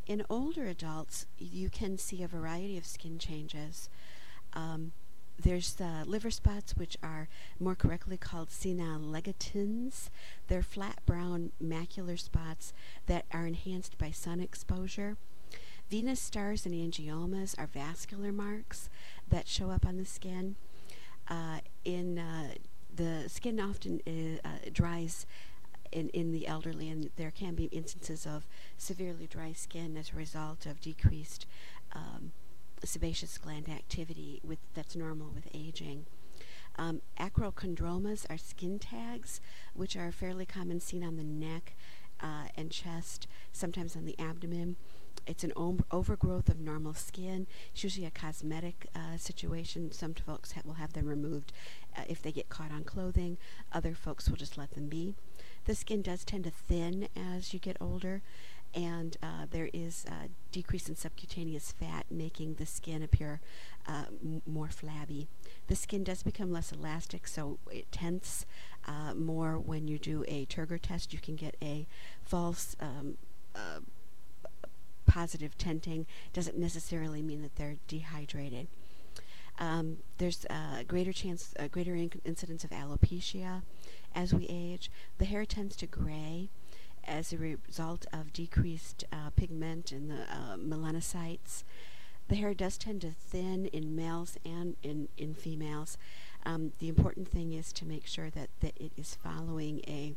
In 0.07 0.25
older 0.31 0.65
adults, 0.67 1.27
you 1.37 1.69
can 1.69 1.99
see 1.99 2.23
a 2.23 2.29
variety 2.29 2.79
of 2.79 2.87
skin 2.87 3.19
changes. 3.19 3.89
Um, 4.53 4.93
there's 5.39 5.75
the 5.75 6.05
liver 6.07 6.31
spots, 6.31 6.77
which 6.77 6.97
are 7.03 7.29
more 7.59 7.75
correctly 7.75 8.17
called 8.17 8.51
senile 8.51 9.01
lentigines. 9.01 10.09
They're 10.47 10.63
flat 10.63 11.01
brown 11.07 11.51
macular 11.63 12.19
spots 12.19 12.73
that 13.07 13.25
are 13.33 13.47
enhanced 13.47 13.99
by 13.99 14.13
sun 14.13 14.41
exposure. 14.41 15.17
Venous 15.91 16.21
stars 16.21 16.67
and 16.67 16.75
angiomas 16.75 17.59
are 17.59 17.67
vascular 17.67 18.33
marks 18.33 18.89
that 19.29 19.49
show 19.49 19.71
up 19.71 19.85
on 19.85 19.97
the 19.99 20.05
skin. 20.05 20.55
Uh, 21.29 21.59
in 21.85 22.19
uh, 22.19 22.55
the 22.95 23.25
skin 23.29 23.61
often 23.61 24.01
uh, 24.45 24.49
dries 24.73 25.27
in, 25.93 26.09
in 26.11 26.33
the 26.33 26.47
elderly, 26.47 26.89
and 26.89 27.11
there 27.17 27.31
can 27.31 27.55
be 27.55 27.65
instances 27.65 28.27
of 28.27 28.47
severely 28.77 29.27
dry 29.27 29.53
skin 29.53 29.97
as 29.97 30.13
a 30.13 30.17
result 30.17 30.67
of 30.67 30.81
decreased 30.81 31.47
um, 31.93 32.33
sebaceous 32.85 33.39
gland 33.39 33.69
activity 33.69 34.41
with 34.45 34.59
that's 34.75 34.97
normal 34.97 35.31
with 35.35 35.49
aging. 35.55 36.07
Um, 36.79 37.01
acrochondromas 37.19 38.27
are 38.29 38.37
skin 38.37 38.79
tags, 38.79 39.41
which 39.75 39.97
are 39.97 40.13
fairly 40.13 40.45
common 40.45 40.81
seen 40.81 41.03
on 41.03 41.17
the 41.17 41.25
neck 41.25 41.75
uh, 42.21 42.49
and 42.55 42.71
chest, 42.71 43.27
sometimes 43.53 43.97
on 43.97 44.05
the 44.05 44.19
abdomen. 44.19 44.77
It's 45.27 45.43
an 45.43 45.53
overgrowth 45.91 46.49
of 46.49 46.61
normal 46.61 46.95
skin. 46.95 47.47
It's 47.73 47.83
usually 47.83 48.07
a 48.07 48.11
cosmetic 48.11 48.87
uh, 48.95 49.17
situation. 49.17 49.91
Some 49.91 50.15
folks 50.15 50.53
ha- 50.53 50.61
will 50.65 50.75
have 50.75 50.93
them 50.93 51.07
removed 51.07 51.53
uh, 51.97 52.03
if 52.09 52.23
they 52.23 52.31
get 52.31 52.49
caught 52.49 52.71
on 52.71 52.85
clothing. 52.85 53.37
Other 53.73 53.95
folks 53.95 54.29
will 54.29 54.37
just 54.37 54.57
let 54.57 54.73
them 54.73 54.89
be. 54.89 55.15
The 55.67 55.75
skin 55.75 56.01
does 56.01 56.25
tend 56.25 56.45
to 56.45 56.51
thin 56.51 57.09
as 57.17 57.53
you 57.53 57.59
get 57.59 57.77
older, 57.81 58.23
and 58.73 59.17
uh, 59.23 59.47
there 59.51 59.69
is 59.73 60.05
a 60.07 60.29
decrease 60.53 60.89
in 60.89 60.95
subcutaneous 60.95 61.73
fat, 61.73 62.07
making 62.09 62.55
the 62.55 62.67
skin 62.67 63.03
appear 63.03 63.41
uh, 63.87 64.05
more 64.47 64.69
flabby. 64.69 65.27
The 65.67 65.75
skin 65.75 66.05
does 66.05 66.23
become 66.23 66.53
less 66.53 66.71
elastic, 66.71 67.27
so 67.27 67.59
it 67.71 67.91
tenses 67.91 68.47
uh, 68.87 69.15
more 69.15 69.59
when 69.59 69.89
you 69.89 69.99
do 69.99 70.25
a 70.29 70.47
turgor 70.47 70.81
test. 70.81 71.13
You 71.13 71.19
can 71.19 71.35
get 71.35 71.57
a 71.61 71.87
false 72.23 72.77
um, 72.81 73.17
uh, 73.55 73.81
positive 75.07 75.59
tenting. 75.59 76.07
Doesn't 76.33 76.57
necessarily 76.57 77.23
mean 77.23 77.43
that 77.43 77.57
they're 77.57 77.77
dehydrated. 77.89 78.69
Um, 79.59 79.99
there's 80.19 80.45
a 80.51 80.85
greater 80.87 81.13
chance, 81.13 81.55
a 81.59 81.67
greater 81.69 81.95
inc- 81.95 82.21
incidence 82.25 82.63
of 82.63 82.71
alopecia 82.71 83.63
as 84.17 84.35
we 84.35 84.47
age. 84.49 84.91
The 85.19 85.27
hair 85.27 85.45
tends 85.45 85.77
to 85.77 85.87
gray 85.87 86.49
as 87.05 87.33
a 87.33 87.39
result 87.39 88.07
of 88.13 88.33
decreased 88.33 89.05
uh, 89.13 89.31
pigment 89.37 89.93
in 89.93 90.09
the 90.09 90.23
uh, 90.23 90.57
melanocytes. 90.57 91.63
The 92.29 92.35
hair 92.35 92.55
does 92.55 92.77
tend 92.77 93.03
to 93.03 93.13
thin 93.13 93.67
in 93.67 93.95
males 93.95 94.37
and 94.45 94.75
in, 94.83 95.09
in 95.17 95.35
females. 95.35 95.97
Um, 96.45 96.73
the 96.81 96.89
important 96.89 97.29
thing 97.29 97.53
is 97.53 97.73
to 97.75 97.85
make 97.85 98.07
sure 98.07 98.31
that, 98.31 98.49
that 98.61 98.73
it 98.81 98.91
is 98.97 99.17
following 99.23 99.81
a 99.87 100.15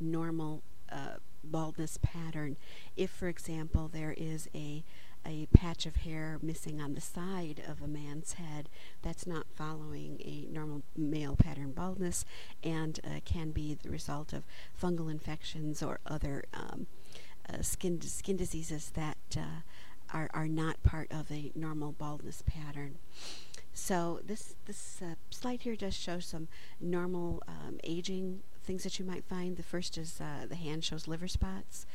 normal 0.00 0.62
uh, 0.90 1.18
baldness 1.44 1.98
pattern. 2.02 2.56
If, 2.96 3.10
for 3.10 3.28
example, 3.28 3.88
there 3.92 4.14
is 4.16 4.48
a 4.54 4.82
a 5.26 5.46
patch 5.52 5.86
of 5.86 5.96
hair 5.96 6.38
missing 6.42 6.80
on 6.80 6.94
the 6.94 7.00
side 7.00 7.62
of 7.66 7.82
a 7.82 7.88
man's 7.88 8.34
head 8.34 8.68
that's 9.02 9.26
not 9.26 9.46
following 9.54 10.20
a 10.20 10.46
normal 10.52 10.82
male 10.96 11.36
pattern 11.36 11.72
baldness 11.72 12.24
and 12.62 13.00
uh, 13.04 13.20
can 13.24 13.50
be 13.50 13.74
the 13.74 13.90
result 13.90 14.32
of 14.32 14.44
fungal 14.80 15.10
infections 15.10 15.82
or 15.82 16.00
other 16.06 16.44
um, 16.52 16.86
uh, 17.48 17.62
skin 17.62 18.00
skin 18.00 18.36
diseases 18.36 18.90
that 18.94 19.16
uh, 19.36 19.60
are 20.12 20.30
are 20.32 20.48
not 20.48 20.82
part 20.82 21.10
of 21.10 21.30
a 21.30 21.52
normal 21.54 21.92
baldness 21.92 22.42
pattern. 22.46 22.96
So 23.72 24.20
this 24.24 24.54
this 24.66 25.00
uh, 25.02 25.14
slide 25.30 25.62
here 25.62 25.76
does 25.76 25.94
show 25.94 26.20
some 26.20 26.48
normal 26.80 27.42
um, 27.48 27.78
aging 27.82 28.40
things 28.64 28.84
that 28.84 28.98
you 28.98 29.04
might 29.04 29.24
find. 29.24 29.56
The 29.56 29.62
first 29.62 29.98
is 29.98 30.20
uh, 30.20 30.46
the 30.48 30.54
hand 30.54 30.84
shows 30.84 31.08
liver 31.08 31.28
spots. 31.28 31.86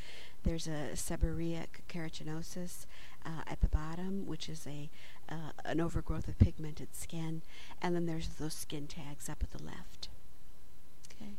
There's 0.44 0.68
a 0.68 0.92
seborrheic 0.94 1.84
keratinosis 1.90 2.86
uh, 3.26 3.42
at 3.48 3.62
the 3.62 3.68
bottom, 3.68 4.26
which 4.26 4.48
is 4.50 4.66
a 4.68 4.90
uh, 5.28 5.52
an 5.66 5.80
overgrowth 5.80 6.28
of 6.28 6.40
pigmented 6.40 6.96
skin, 6.96 7.42
and 7.82 7.96
then 7.96 8.06
there's 8.06 8.28
those 8.28 8.54
skin 8.54 8.88
tags 8.88 9.30
up 9.30 9.44
at 9.44 9.52
the 9.52 9.64
left. 9.64 10.10
Okay, 11.14 11.34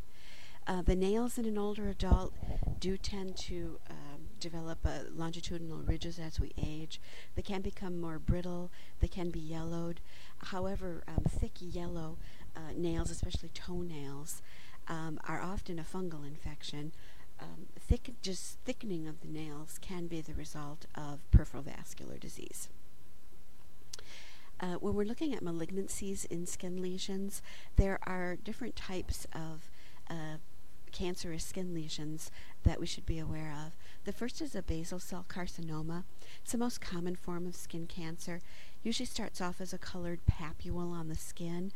uh, 0.67 0.83
the 0.83 0.95
nails 0.95 1.39
in 1.39 1.47
an 1.47 1.59
older 1.59 1.89
adult 1.89 2.33
do 2.79 2.97
tend 2.97 3.37
to 3.37 3.79
um, 3.89 4.29
develop 4.39 4.87
longitudinal 5.15 5.79
ridges 5.79 6.19
as 6.19 6.39
we 6.39 6.53
age. 6.63 7.01
They 7.35 7.43
can 7.43 7.63
become 7.63 8.01
more 8.01 8.19
brittle. 8.19 8.71
They 9.01 9.09
can 9.09 9.31
be 9.31 9.41
yellowed. 9.41 10.01
However, 10.45 11.03
um, 11.09 11.25
thick 11.29 11.53
yellow 11.61 12.17
uh, 12.57 12.73
nails, 12.77 13.11
especially 13.11 13.51
toenails, 13.51 14.43
um, 14.89 15.21
are 15.27 15.41
often 15.41 15.79
a 15.79 15.85
fungal 15.85 16.27
infection 16.27 16.93
um, 17.41 17.67
thick, 17.79 18.13
just 18.23 18.59
thickening 18.65 19.07
of 19.09 19.21
the 19.21 19.29
nails 19.29 19.79
can 19.81 20.07
be 20.07 20.21
the 20.21 20.35
result 20.35 20.87
of 20.95 21.19
peripheral 21.31 21.63
vascular 21.63 22.19
disease. 22.19 22.69
Uh, 24.61 24.75
when 24.75 24.95
we're 24.95 25.07
looking 25.07 25.35
at 25.35 25.43
malignancies 25.43 26.27
in 26.27 26.45
skin 26.47 26.83
lesions, 26.83 27.41
there 27.77 27.99
are 28.03 28.37
different 28.37 28.77
types 28.77 29.27
of 29.33 29.71
uh, 30.11 30.37
cancerous 30.93 31.45
skin 31.45 31.73
lesions 31.73 32.31
that 32.65 32.79
we 32.79 32.87
should 32.87 33.07
be 33.07 33.19
aware 33.19 33.55
of. 33.67 33.73
The 34.05 34.13
first 34.13 34.41
is 34.41 34.55
a 34.55 34.63
basal 34.63 34.99
cell 34.99 35.25
carcinoma. 35.29 36.05
It's 36.43 36.53
the 36.53 36.59
most 36.59 36.81
common 36.81 37.17
form 37.17 37.47
of 37.47 37.57
skin 37.57 37.87
cancer. 37.87 38.41
Usually 38.83 39.07
starts 39.07 39.41
off 39.41 39.61
as 39.61 39.73
a 39.73 39.79
colored 39.79 40.21
papule 40.31 40.93
on 40.93 41.09
the 41.09 41.17
skin 41.17 41.73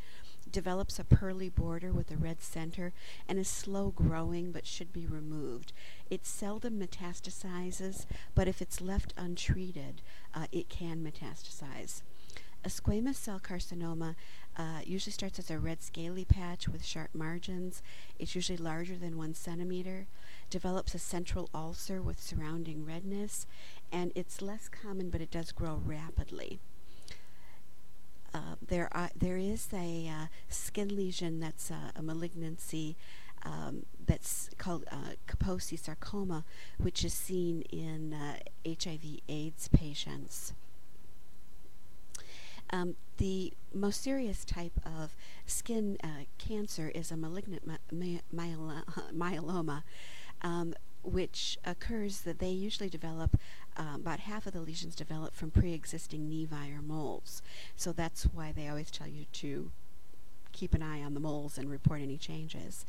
develops 0.51 0.99
a 0.99 1.05
pearly 1.05 1.49
border 1.49 1.93
with 1.93 2.11
a 2.11 2.17
red 2.17 2.43
center 2.43 2.93
and 3.29 3.39
is 3.39 3.49
slow 3.49 3.91
growing 3.91 4.53
but 4.53 4.67
should 4.67 4.93
be 4.93 5.07
removed. 5.07 5.73
It 6.11 6.27
seldom 6.27 6.81
metastasizes, 6.81 8.07
but 8.35 8.49
if 8.49 8.61
it's 8.63 8.81
left 8.81 9.15
untreated, 9.17 10.03
uh, 10.35 10.47
it 10.53 10.69
can 10.69 11.05
metastasize. 11.05 12.03
A 12.65 12.69
squamous 12.69 13.17
cell 13.17 13.39
carcinoma 13.39 14.15
uh, 14.57 14.81
usually 14.85 15.13
starts 15.13 15.39
as 15.39 15.51
a 15.51 15.59
red 15.59 15.83
scaly 15.83 16.25
patch 16.25 16.67
with 16.67 16.83
sharp 16.83 17.11
margins. 17.13 17.83
It's 18.19 18.35
usually 18.35 18.57
larger 18.57 18.97
than 18.97 19.19
one 19.19 19.35
centimeter, 19.35 20.07
develops 20.49 20.95
a 20.95 20.99
central 20.99 21.51
ulcer 21.55 22.01
with 22.01 22.23
surrounding 22.23 22.87
redness, 22.87 23.47
and 23.93 24.13
it's 24.15 24.41
less 24.41 24.71
common, 24.71 25.11
but 25.11 25.21
it 25.21 25.31
does 25.31 25.53
grow 25.53 25.83
rapidly. 25.85 26.59
Uh, 28.35 28.57
there, 28.67 28.89
are, 28.93 29.11
there 29.15 29.37
is 29.37 29.69
a 29.73 30.09
uh, 30.09 30.27
skin 30.49 30.95
lesion 30.97 31.39
that's 31.39 31.71
uh, 31.71 31.93
a 31.95 32.03
malignancy 32.03 32.97
um, 33.45 33.87
that's 34.05 34.51
called 34.59 34.85
uh, 34.91 35.13
Kaposi 35.29 35.79
sarcoma, 35.79 36.45
which 36.77 37.05
is 37.05 37.15
seen 37.15 37.63
in 37.71 38.17
HIV/AIDS 38.67 39.69
patients. 39.69 40.53
Um, 42.71 42.97
the 43.19 43.53
most 43.73 44.03
serious 44.03 44.45
type 44.45 44.81
of 44.85 45.15
skin 45.47 45.97
cancer 46.39 46.91
is 46.93 47.13
a 47.13 47.17
malignant 47.17 47.65
my- 47.67 47.79
my- 47.93 48.21
myeloma, 49.15 49.85
um, 50.43 50.75
which 51.05 51.59
occurs 51.65 52.23
that 52.23 52.39
they 52.39 52.51
usually 52.51 52.89
develop 52.89 53.39
um, 53.77 53.97
about 53.97 54.21
half 54.21 54.47
of 54.47 54.53
the 54.53 54.61
lesions 54.61 54.95
develop 54.95 55.35
from 55.35 55.51
pre-existing 55.51 56.29
nevi 56.31 56.77
or 56.77 56.83
moles. 56.83 57.43
So 57.77 57.93
that's 57.93 58.25
why 58.25 58.53
they 58.53 58.69
always 58.69 58.91
tell 58.91 59.09
you 59.09 59.27
to 59.33 59.71
keep 60.53 60.75
an 60.75 60.83
eye 60.83 61.03
on 61.03 61.15
the 61.15 61.21
moles 61.21 61.59
and 61.59 61.69
report 61.69 62.01
any 62.01 62.17
changes. 62.17 62.85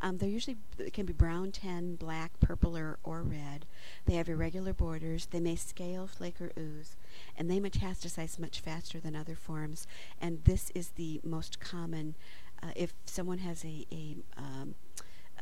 Um, 0.00 0.18
they're 0.18 0.28
usually 0.28 0.56
it 0.78 0.92
can 0.92 1.06
be 1.06 1.12
brown, 1.12 1.50
tan, 1.50 1.96
black, 1.96 2.38
purple, 2.38 2.76
or, 2.76 2.98
or 3.02 3.22
red. 3.22 3.66
They 4.06 4.14
have 4.14 4.28
irregular 4.28 4.72
borders. 4.72 5.26
They 5.26 5.40
may 5.40 5.56
scale, 5.56 6.06
flake, 6.06 6.40
or 6.40 6.52
ooze, 6.58 6.96
and 7.36 7.50
they 7.50 7.58
metastasize 7.58 8.38
much 8.38 8.60
faster 8.60 9.00
than 9.00 9.16
other 9.16 9.34
forms. 9.34 9.86
And 10.20 10.44
this 10.44 10.70
is 10.74 10.90
the 10.90 11.20
most 11.24 11.58
common. 11.58 12.14
Uh, 12.62 12.68
if 12.76 12.92
someone 13.06 13.38
has 13.38 13.64
a, 13.64 13.86
a 13.90 14.16
um, 14.36 14.74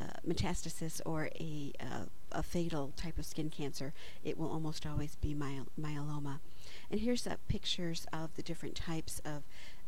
uh, 0.00 0.04
metastasis 0.26 1.00
or 1.04 1.30
a, 1.38 1.72
uh, 1.80 2.04
a 2.32 2.42
fatal 2.42 2.92
type 2.96 3.18
of 3.18 3.24
skin 3.26 3.50
cancer, 3.50 3.92
it 4.24 4.38
will 4.38 4.50
almost 4.50 4.86
always 4.86 5.16
be 5.16 5.34
myel- 5.34 5.66
myeloma. 5.80 6.38
And 6.90 7.00
here's 7.00 7.26
pictures 7.48 8.06
of 8.12 8.34
the 8.36 8.42
different 8.42 8.76
types 8.76 9.20
of 9.24 9.42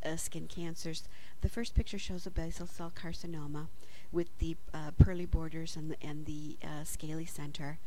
uh, 0.05 0.17
skin 0.17 0.47
cancers. 0.47 1.09
The 1.41 1.49
first 1.49 1.75
picture 1.75 1.99
shows 1.99 2.27
a 2.27 2.31
basal 2.31 2.67
cell 2.67 2.93
carcinoma 2.95 3.69
with 4.13 4.37
the 4.39 4.57
uh, 4.73 4.93
pearly 4.99 5.27
borders 5.27 5.77
and 5.77 5.91
the, 5.91 5.97
and 6.01 6.27
the 6.27 6.57
uh, 6.63 6.85
scaly 6.85 7.27
center. 7.27 7.79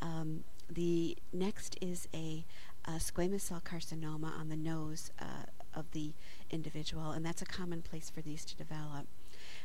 Um, 0.00 0.44
the 0.70 1.16
next 1.32 1.76
is 1.80 2.08
a, 2.14 2.44
a, 2.84 2.92
squamous 2.92 3.42
cell 3.42 3.62
carcinoma 3.64 4.38
on 4.38 4.48
the 4.48 4.56
nose 4.56 5.10
uh, 5.20 5.46
of 5.74 5.90
the 5.92 6.12
individual, 6.50 7.10
and 7.10 7.24
that's 7.24 7.42
a 7.42 7.46
common 7.46 7.82
place 7.82 8.10
for 8.10 8.20
these 8.20 8.44
to 8.44 8.56
develop. 8.56 9.06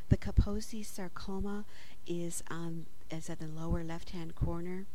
The 0.09 0.17
Kaposi 0.17 0.85
sarcoma 0.85 1.65
is 2.07 2.43
on 2.49 2.85
is 3.11 3.29
at 3.29 3.39
the 3.39 3.47
lower 3.47 3.83
left-hand 3.83 4.33
corner, 4.33 4.85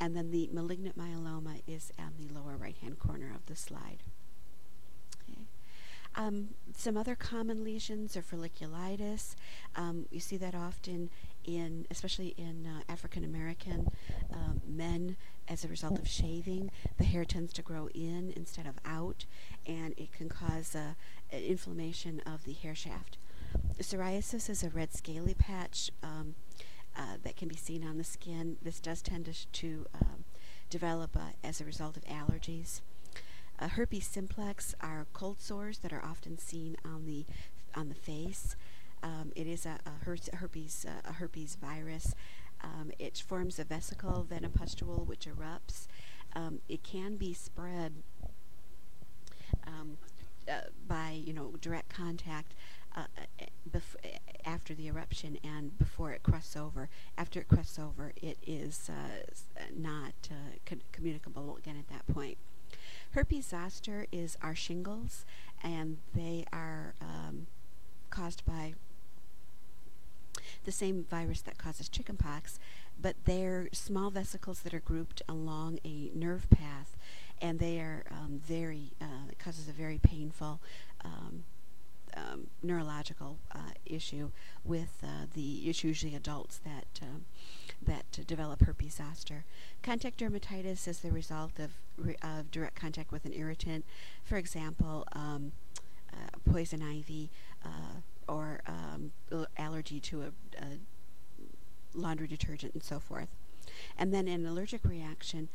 and 0.00 0.16
then 0.16 0.30
the 0.30 0.48
malignant 0.52 0.98
myeloma 0.98 1.62
is 1.68 1.92
on 1.98 2.14
the 2.18 2.32
lower 2.32 2.56
right-hand 2.56 2.98
corner 2.98 3.30
of 3.34 3.46
the 3.46 3.54
slide. 3.54 4.02
Um, 6.16 6.48
some 6.76 6.96
other 6.96 7.14
common 7.14 7.62
lesions 7.62 8.16
are 8.16 8.22
folliculitis. 8.22 9.36
Um, 9.76 10.06
you 10.10 10.18
see 10.18 10.36
that 10.38 10.54
often 10.56 11.08
in, 11.44 11.86
especially 11.90 12.34
in 12.36 12.66
uh, 12.66 12.92
African 12.92 13.24
American 13.24 13.88
um, 14.32 14.60
men 14.66 15.16
as 15.48 15.64
a 15.64 15.68
result 15.68 15.98
of 15.98 16.08
shaving. 16.08 16.70
The 16.98 17.04
hair 17.04 17.24
tends 17.24 17.52
to 17.54 17.62
grow 17.62 17.88
in 17.94 18.32
instead 18.34 18.66
of 18.66 18.74
out, 18.84 19.24
and 19.66 19.94
it 19.96 20.12
can 20.12 20.28
cause 20.28 20.74
uh, 20.74 20.94
inflammation 21.32 22.20
of 22.26 22.44
the 22.44 22.54
hair 22.54 22.74
shaft. 22.74 23.16
Psoriasis 23.80 24.50
is 24.50 24.62
a 24.62 24.70
red 24.70 24.92
scaly 24.92 25.34
patch 25.34 25.90
um, 26.02 26.34
uh, 26.96 27.16
that 27.22 27.36
can 27.36 27.48
be 27.48 27.56
seen 27.56 27.84
on 27.84 27.98
the 27.98 28.04
skin. 28.04 28.56
This 28.62 28.80
does 28.80 29.02
tend 29.02 29.26
to, 29.26 29.46
to 29.46 29.86
um, 29.94 30.24
develop 30.68 31.16
uh, 31.16 31.32
as 31.42 31.60
a 31.60 31.64
result 31.64 31.96
of 31.96 32.04
allergies. 32.04 32.80
Uh, 33.58 33.68
herpes 33.68 34.06
simplex 34.06 34.74
are 34.80 35.06
cold 35.12 35.40
sores 35.40 35.78
that 35.78 35.92
are 35.92 36.04
often 36.04 36.38
seen 36.38 36.76
on 36.84 37.06
the 37.06 37.26
on 37.74 37.88
the 37.88 37.94
face. 37.94 38.56
Um, 39.02 39.32
it 39.36 39.46
is 39.46 39.66
a, 39.66 39.78
a 39.86 40.04
herpes 40.36 40.86
uh, 40.88 41.08
a 41.08 41.14
herpes 41.14 41.56
virus. 41.60 42.14
Um, 42.62 42.90
it 42.98 43.22
forms 43.26 43.58
a 43.58 43.64
vesicle, 43.64 44.26
then 44.28 44.44
a 44.44 44.50
pustule, 44.50 45.04
which 45.06 45.26
erupts. 45.26 45.86
Um, 46.34 46.60
it 46.68 46.82
can 46.82 47.16
be 47.16 47.32
spread 47.32 47.94
um, 49.66 49.98
uh, 50.48 50.68
by 50.86 51.20
you 51.24 51.32
know 51.32 51.54
direct 51.60 51.90
contact 51.90 52.54
uh, 52.96 53.02
uh, 53.18 53.44
bef- 53.70 54.18
after 54.44 54.74
the 54.74 54.86
eruption 54.88 55.38
and 55.44 55.78
before 55.78 56.12
it 56.12 56.22
crusts 56.22 56.56
over. 56.56 56.88
After 57.16 57.40
it 57.40 57.48
crusts 57.48 57.78
over, 57.78 58.12
it 58.20 58.38
is 58.46 58.90
uh, 58.90 59.62
not 59.76 60.12
con- 60.66 60.82
communicable 60.92 61.56
again 61.56 61.76
at 61.78 61.88
that 61.88 62.06
point. 62.12 62.38
Herpes 63.12 63.46
zoster 63.46 64.06
is 64.12 64.36
our 64.42 64.54
shingles, 64.54 65.24
and 65.62 65.98
they 66.14 66.44
are 66.52 66.94
um, 67.00 67.46
caused 68.10 68.44
by 68.44 68.74
the 70.64 70.72
same 70.72 71.04
virus 71.10 71.40
that 71.42 71.58
causes 71.58 71.88
chickenpox, 71.88 72.58
but 73.00 73.16
they're 73.24 73.68
small 73.72 74.10
vesicles 74.10 74.60
that 74.60 74.74
are 74.74 74.80
grouped 74.80 75.22
along 75.28 75.78
a 75.84 76.10
nerve 76.14 76.48
path, 76.50 76.96
and 77.40 77.58
they 77.58 77.78
are 77.78 78.04
um, 78.10 78.40
very, 78.44 78.92
uh, 79.00 79.32
causes 79.38 79.68
a 79.68 79.72
very 79.72 79.98
painful 79.98 80.60
um, 81.04 81.44
neurological 82.62 83.38
uh, 83.54 83.72
issue 83.86 84.30
with 84.64 84.98
uh, 85.02 85.26
the, 85.34 85.56
it's 85.68 85.84
usually 85.84 86.14
adults 86.14 86.58
that 86.58 87.00
um, 87.02 87.24
that 87.82 88.26
develop 88.26 88.62
herpes 88.62 88.94
zoster. 88.94 89.44
Contact 89.82 90.20
dermatitis 90.20 90.86
is 90.86 91.00
the 91.00 91.10
result 91.10 91.58
of, 91.58 91.70
re- 91.96 92.16
of 92.22 92.50
direct 92.50 92.76
contact 92.76 93.10
with 93.10 93.24
an 93.24 93.32
irritant, 93.32 93.84
for 94.22 94.36
example, 94.36 95.06
um, 95.12 95.52
uh, 96.12 96.50
poison 96.50 96.82
ivy 96.82 97.30
uh, 97.64 98.00
or 98.28 98.60
um, 98.66 99.12
allergy 99.56 99.98
to 100.00 100.22
a, 100.22 100.26
a 100.62 100.66
laundry 101.94 102.26
detergent 102.26 102.74
and 102.74 102.82
so 102.82 103.00
forth. 103.00 103.28
And 103.96 104.12
then 104.12 104.28
an 104.28 104.44
allergic 104.46 104.84
reaction 104.84 105.48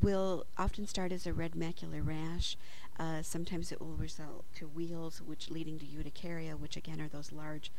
will 0.00 0.46
often 0.56 0.86
start 0.86 1.10
as 1.10 1.26
a 1.26 1.32
red 1.32 1.52
macular 1.52 2.06
rash. 2.06 2.56
Uh, 3.02 3.20
sometimes 3.20 3.72
it 3.72 3.80
will 3.80 3.96
result 3.96 4.44
to 4.54 4.68
wheals, 4.68 5.20
which 5.20 5.50
leading 5.50 5.76
to 5.76 5.86
urticaria, 5.98 6.56
which 6.56 6.76
again 6.76 7.00
are 7.00 7.08
those 7.08 7.32
large 7.32 7.72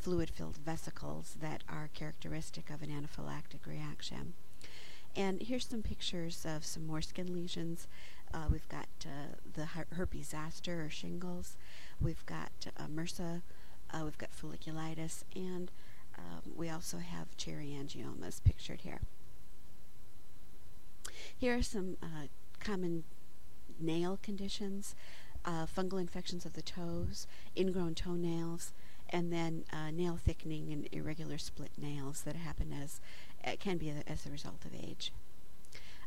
fluid-filled 0.00 0.56
vesicles 0.56 1.36
that 1.42 1.62
are 1.68 1.90
characteristic 1.92 2.70
of 2.70 2.80
an 2.80 2.88
anaphylactic 2.88 3.66
reaction. 3.66 4.32
And 5.14 5.42
here's 5.42 5.66
some 5.66 5.82
pictures 5.82 6.46
of 6.48 6.64
some 6.64 6.86
more 6.86 7.02
skin 7.02 7.34
lesions. 7.34 7.86
Uh, 8.32 8.46
we've 8.50 8.68
got 8.70 8.88
uh, 9.04 9.36
the 9.52 9.66
her- 9.66 9.86
herpes 9.92 10.28
zoster 10.28 10.82
or 10.82 10.88
shingles. 10.88 11.58
We've 12.00 12.24
got 12.24 12.50
uh, 12.78 12.86
MRSA. 12.86 13.42
Uh, 13.92 14.00
we've 14.04 14.16
got 14.16 14.30
folliculitis. 14.32 15.24
And 15.34 15.70
um, 16.16 16.52
we 16.56 16.70
also 16.70 16.96
have 16.96 17.36
cherry 17.36 17.76
angiomas 17.78 18.42
pictured 18.42 18.80
here. 18.82 19.00
Here 21.36 21.58
are 21.58 21.62
some 21.62 21.98
uh, 22.02 22.28
common 22.58 23.04
nail 23.80 24.18
conditions. 24.22 24.94
Uh, 25.44 25.64
fungal 25.64 26.00
infections 26.00 26.44
of 26.44 26.54
the 26.54 26.62
toes, 26.62 27.28
ingrown 27.56 27.94
toenails, 27.94 28.72
and 29.10 29.32
then 29.32 29.64
uh, 29.72 29.92
nail 29.92 30.18
thickening 30.20 30.72
and 30.72 30.88
irregular 30.90 31.38
split 31.38 31.70
nails 31.78 32.22
that 32.22 32.34
happen 32.34 32.72
as 32.72 33.00
uh, 33.46 33.52
can 33.60 33.76
be 33.76 33.88
a, 33.88 34.02
as 34.08 34.26
a 34.26 34.30
result 34.30 34.64
of 34.64 34.74
age. 34.74 35.12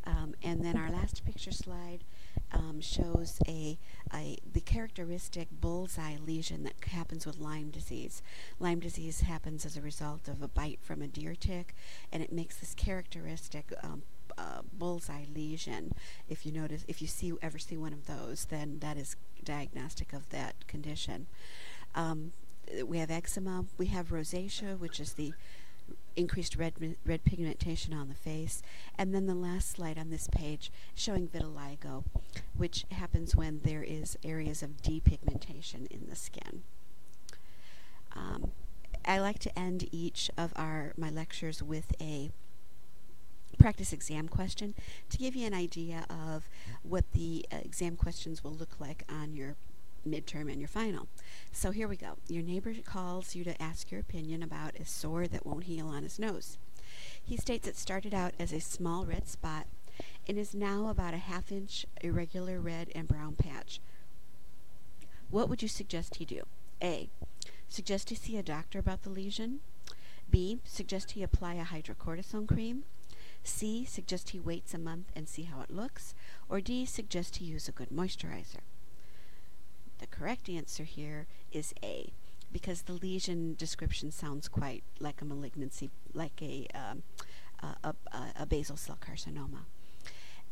Um, 0.05 0.33
and 0.43 0.63
then 0.63 0.77
our 0.77 0.89
last 0.89 1.23
picture 1.25 1.51
slide 1.51 2.03
um, 2.51 2.81
shows 2.81 3.39
a, 3.47 3.77
a, 4.13 4.37
the 4.51 4.61
characteristic 4.61 5.49
bullseye 5.51 6.17
lesion 6.25 6.63
that 6.63 6.73
happens 6.89 7.25
with 7.25 7.37
Lyme 7.37 7.69
disease. 7.69 8.21
Lyme 8.59 8.79
disease 8.79 9.21
happens 9.21 9.65
as 9.65 9.77
a 9.77 9.81
result 9.81 10.27
of 10.27 10.41
a 10.41 10.47
bite 10.47 10.79
from 10.81 11.01
a 11.01 11.07
deer 11.07 11.35
tick, 11.35 11.75
and 12.11 12.23
it 12.23 12.31
makes 12.31 12.57
this 12.57 12.73
characteristic 12.73 13.73
um, 13.83 14.03
uh, 14.39 14.61
bullseye 14.73 15.25
lesion. 15.33 15.93
If 16.27 16.45
you 16.45 16.51
notice, 16.51 16.85
if 16.87 17.01
you 17.01 17.07
see 17.07 17.33
ever 17.41 17.59
see 17.59 17.77
one 17.77 17.93
of 17.93 18.07
those, 18.07 18.45
then 18.45 18.79
that 18.79 18.97
is 18.97 19.15
diagnostic 19.43 20.13
of 20.13 20.29
that 20.29 20.67
condition. 20.67 21.27
Um, 21.95 22.31
we 22.85 22.99
have 22.99 23.11
eczema, 23.11 23.65
we 23.77 23.87
have 23.87 24.09
rosacea, 24.09 24.77
which 24.77 24.99
is 24.99 25.13
the 25.13 25.33
increased 26.15 26.55
red 26.55 26.73
red 27.05 27.23
pigmentation 27.23 27.93
on 27.93 28.09
the 28.09 28.15
face, 28.15 28.61
and 28.97 29.13
then 29.13 29.25
the 29.25 29.35
last 29.35 29.71
slide 29.71 29.97
on 29.97 30.09
this 30.09 30.27
page 30.27 30.71
showing 30.93 31.27
vitiligo, 31.27 32.03
which 32.55 32.85
happens 32.91 33.35
when 33.35 33.61
there 33.63 33.83
is 33.83 34.17
areas 34.23 34.61
of 34.61 34.81
depigmentation 34.81 35.87
in 35.89 36.07
the 36.09 36.15
skin. 36.15 36.63
I 39.05 39.19
like 39.19 39.39
to 39.39 39.59
end 39.59 39.89
each 39.91 40.29
of 40.37 40.53
our 40.55 40.93
my 40.97 41.09
lectures 41.09 41.63
with 41.63 41.93
a 41.99 42.29
practice 43.57 43.91
exam 43.93 44.27
question 44.27 44.73
to 45.09 45.17
give 45.17 45.35
you 45.35 45.45
an 45.47 45.53
idea 45.53 46.05
of 46.09 46.49
what 46.83 47.11
the 47.13 47.45
uh, 47.51 47.57
exam 47.57 47.95
questions 47.95 48.43
will 48.43 48.53
look 48.53 48.79
like 48.79 49.03
on 49.09 49.35
your 49.35 49.55
midterm 50.07 50.51
and 50.51 50.59
your 50.59 50.67
final. 50.67 51.07
So 51.51 51.71
here 51.71 51.87
we 51.87 51.97
go. 51.97 52.17
Your 52.27 52.43
neighbor 52.43 52.73
calls 52.85 53.35
you 53.35 53.43
to 53.43 53.61
ask 53.61 53.91
your 53.91 53.99
opinion 53.99 54.41
about 54.43 54.79
a 54.79 54.85
sore 54.85 55.27
that 55.27 55.45
won't 55.45 55.65
heal 55.65 55.87
on 55.87 56.03
his 56.03 56.19
nose. 56.19 56.57
He 57.23 57.37
states 57.37 57.67
it 57.67 57.77
started 57.77 58.13
out 58.13 58.33
as 58.39 58.51
a 58.51 58.59
small 58.59 59.05
red 59.05 59.27
spot 59.27 59.67
and 60.27 60.37
is 60.37 60.53
now 60.53 60.87
about 60.87 61.13
a 61.13 61.17
half 61.17 61.51
inch 61.51 61.85
irregular 62.01 62.59
red 62.59 62.89
and 62.95 63.07
brown 63.07 63.35
patch. 63.35 63.79
What 65.29 65.49
would 65.49 65.61
you 65.61 65.67
suggest 65.67 66.15
he 66.15 66.25
do? 66.25 66.43
A. 66.81 67.09
Suggest 67.67 68.09
he 68.09 68.15
see 68.15 68.37
a 68.37 68.43
doctor 68.43 68.79
about 68.79 69.03
the 69.03 69.09
lesion. 69.09 69.59
B. 70.29 70.59
Suggest 70.63 71.11
he 71.11 71.23
apply 71.23 71.55
a 71.55 71.65
hydrocortisone 71.65 72.47
cream. 72.47 72.83
C. 73.43 73.85
Suggest 73.85 74.29
he 74.29 74.39
waits 74.39 74.73
a 74.73 74.77
month 74.77 75.07
and 75.15 75.27
see 75.27 75.43
how 75.43 75.61
it 75.61 75.71
looks. 75.71 76.13
Or 76.47 76.61
D. 76.61 76.85
Suggest 76.85 77.37
he 77.37 77.45
use 77.45 77.67
a 77.67 77.71
good 77.71 77.89
moisturizer. 77.89 78.61
The 79.99 80.07
correct 80.07 80.49
answer 80.49 80.83
here 80.83 81.27
is 81.51 81.73
A, 81.83 82.13
because 82.51 82.83
the 82.83 82.93
lesion 82.93 83.55
description 83.57 84.11
sounds 84.11 84.47
quite 84.47 84.83
like 84.99 85.21
a 85.21 85.25
malignancy, 85.25 85.89
like 86.13 86.41
a, 86.41 86.67
um, 86.73 87.03
a, 87.61 87.93
a, 88.13 88.23
a 88.41 88.45
basal 88.45 88.77
cell 88.77 88.97
carcinoma. 88.99 89.65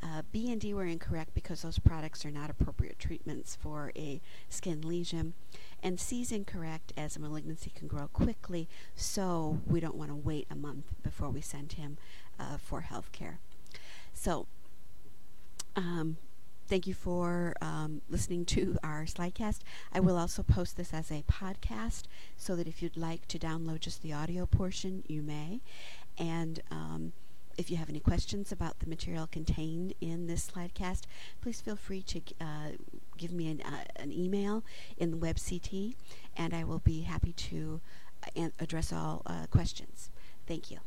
Uh, 0.04 0.22
B 0.32 0.52
and 0.52 0.62
D 0.62 0.74
were 0.76 0.86
incorrect 0.86 1.34
because 1.34 1.64
those 1.64 1.80
products 1.80 2.24
are 2.24 2.30
not 2.30 2.52
appropriate 2.52 3.00
treatments 3.00 3.56
for 3.56 3.92
a 3.96 4.22
skin 4.48 4.82
lesion. 4.82 5.34
And 5.82 6.00
C 6.00 6.22
is 6.22 6.32
incorrect 6.32 6.94
as 6.96 7.16
a 7.16 7.20
malignancy 7.20 7.72
can 7.74 7.88
grow 7.88 8.08
quickly, 8.08 8.68
so 8.96 9.60
we 9.66 9.80
don't 9.80 9.96
want 9.96 10.12
to 10.12 10.16
wait 10.16 10.46
a 10.52 10.56
month 10.56 10.86
before 11.02 11.30
we 11.30 11.42
send 11.42 11.74
him 11.74 11.98
uh, 12.40 12.58
for 12.58 12.82
health 12.82 13.12
care. 13.12 13.40
So, 14.14 14.48
um, 15.76 16.18
thank 16.68 16.88
you 16.88 16.94
for 16.94 17.56
um, 17.62 18.02
listening 18.10 18.46
to 18.46 18.78
our 18.84 19.04
slidecast. 19.06 19.60
I 19.94 20.00
will 20.00 20.18
also 20.18 20.44
post 20.44 20.78
this 20.78 20.94
as 20.94 21.12
a 21.12 21.24
podcast 21.32 22.04
so 22.36 22.56
that 22.56 22.68
if 22.68 22.82
you'd 22.82 22.98
like 22.98 23.28
to 23.28 23.40
download 23.40 23.82
just 23.82 24.02
the 24.02 24.14
audio 24.14 24.46
portion, 24.46 25.04
you 25.08 25.22
may. 25.22 25.62
And 26.18 26.62
um, 26.72 27.14
if 27.58 27.72
you 27.72 27.78
have 27.78 27.90
any 27.90 28.00
questions 28.00 28.52
about 28.52 28.80
the 28.80 28.88
material 28.88 29.28
contained 29.28 29.94
in 30.00 30.28
this 30.28 30.50
slidecast, 30.50 31.04
please 31.42 31.60
feel 31.60 31.76
free 31.76 32.02
to 32.04 32.22
uh, 32.40 32.72
give 33.18 33.32
me 33.32 33.50
an, 33.50 33.62
uh, 33.62 33.84
an, 33.96 34.12
email 34.12 34.64
in 34.98 35.12
the 35.12 35.18
WebCT, 35.18 35.96
and 36.36 36.54
I 36.54 36.64
will 36.64 36.80
be 36.80 37.02
happy 37.02 37.34
to 37.34 37.82
uh, 38.38 38.50
address 38.60 38.94
all 38.94 39.24
uh, 39.26 39.48
questions. 39.50 40.12
Thank 40.48 40.70
you. 40.70 40.80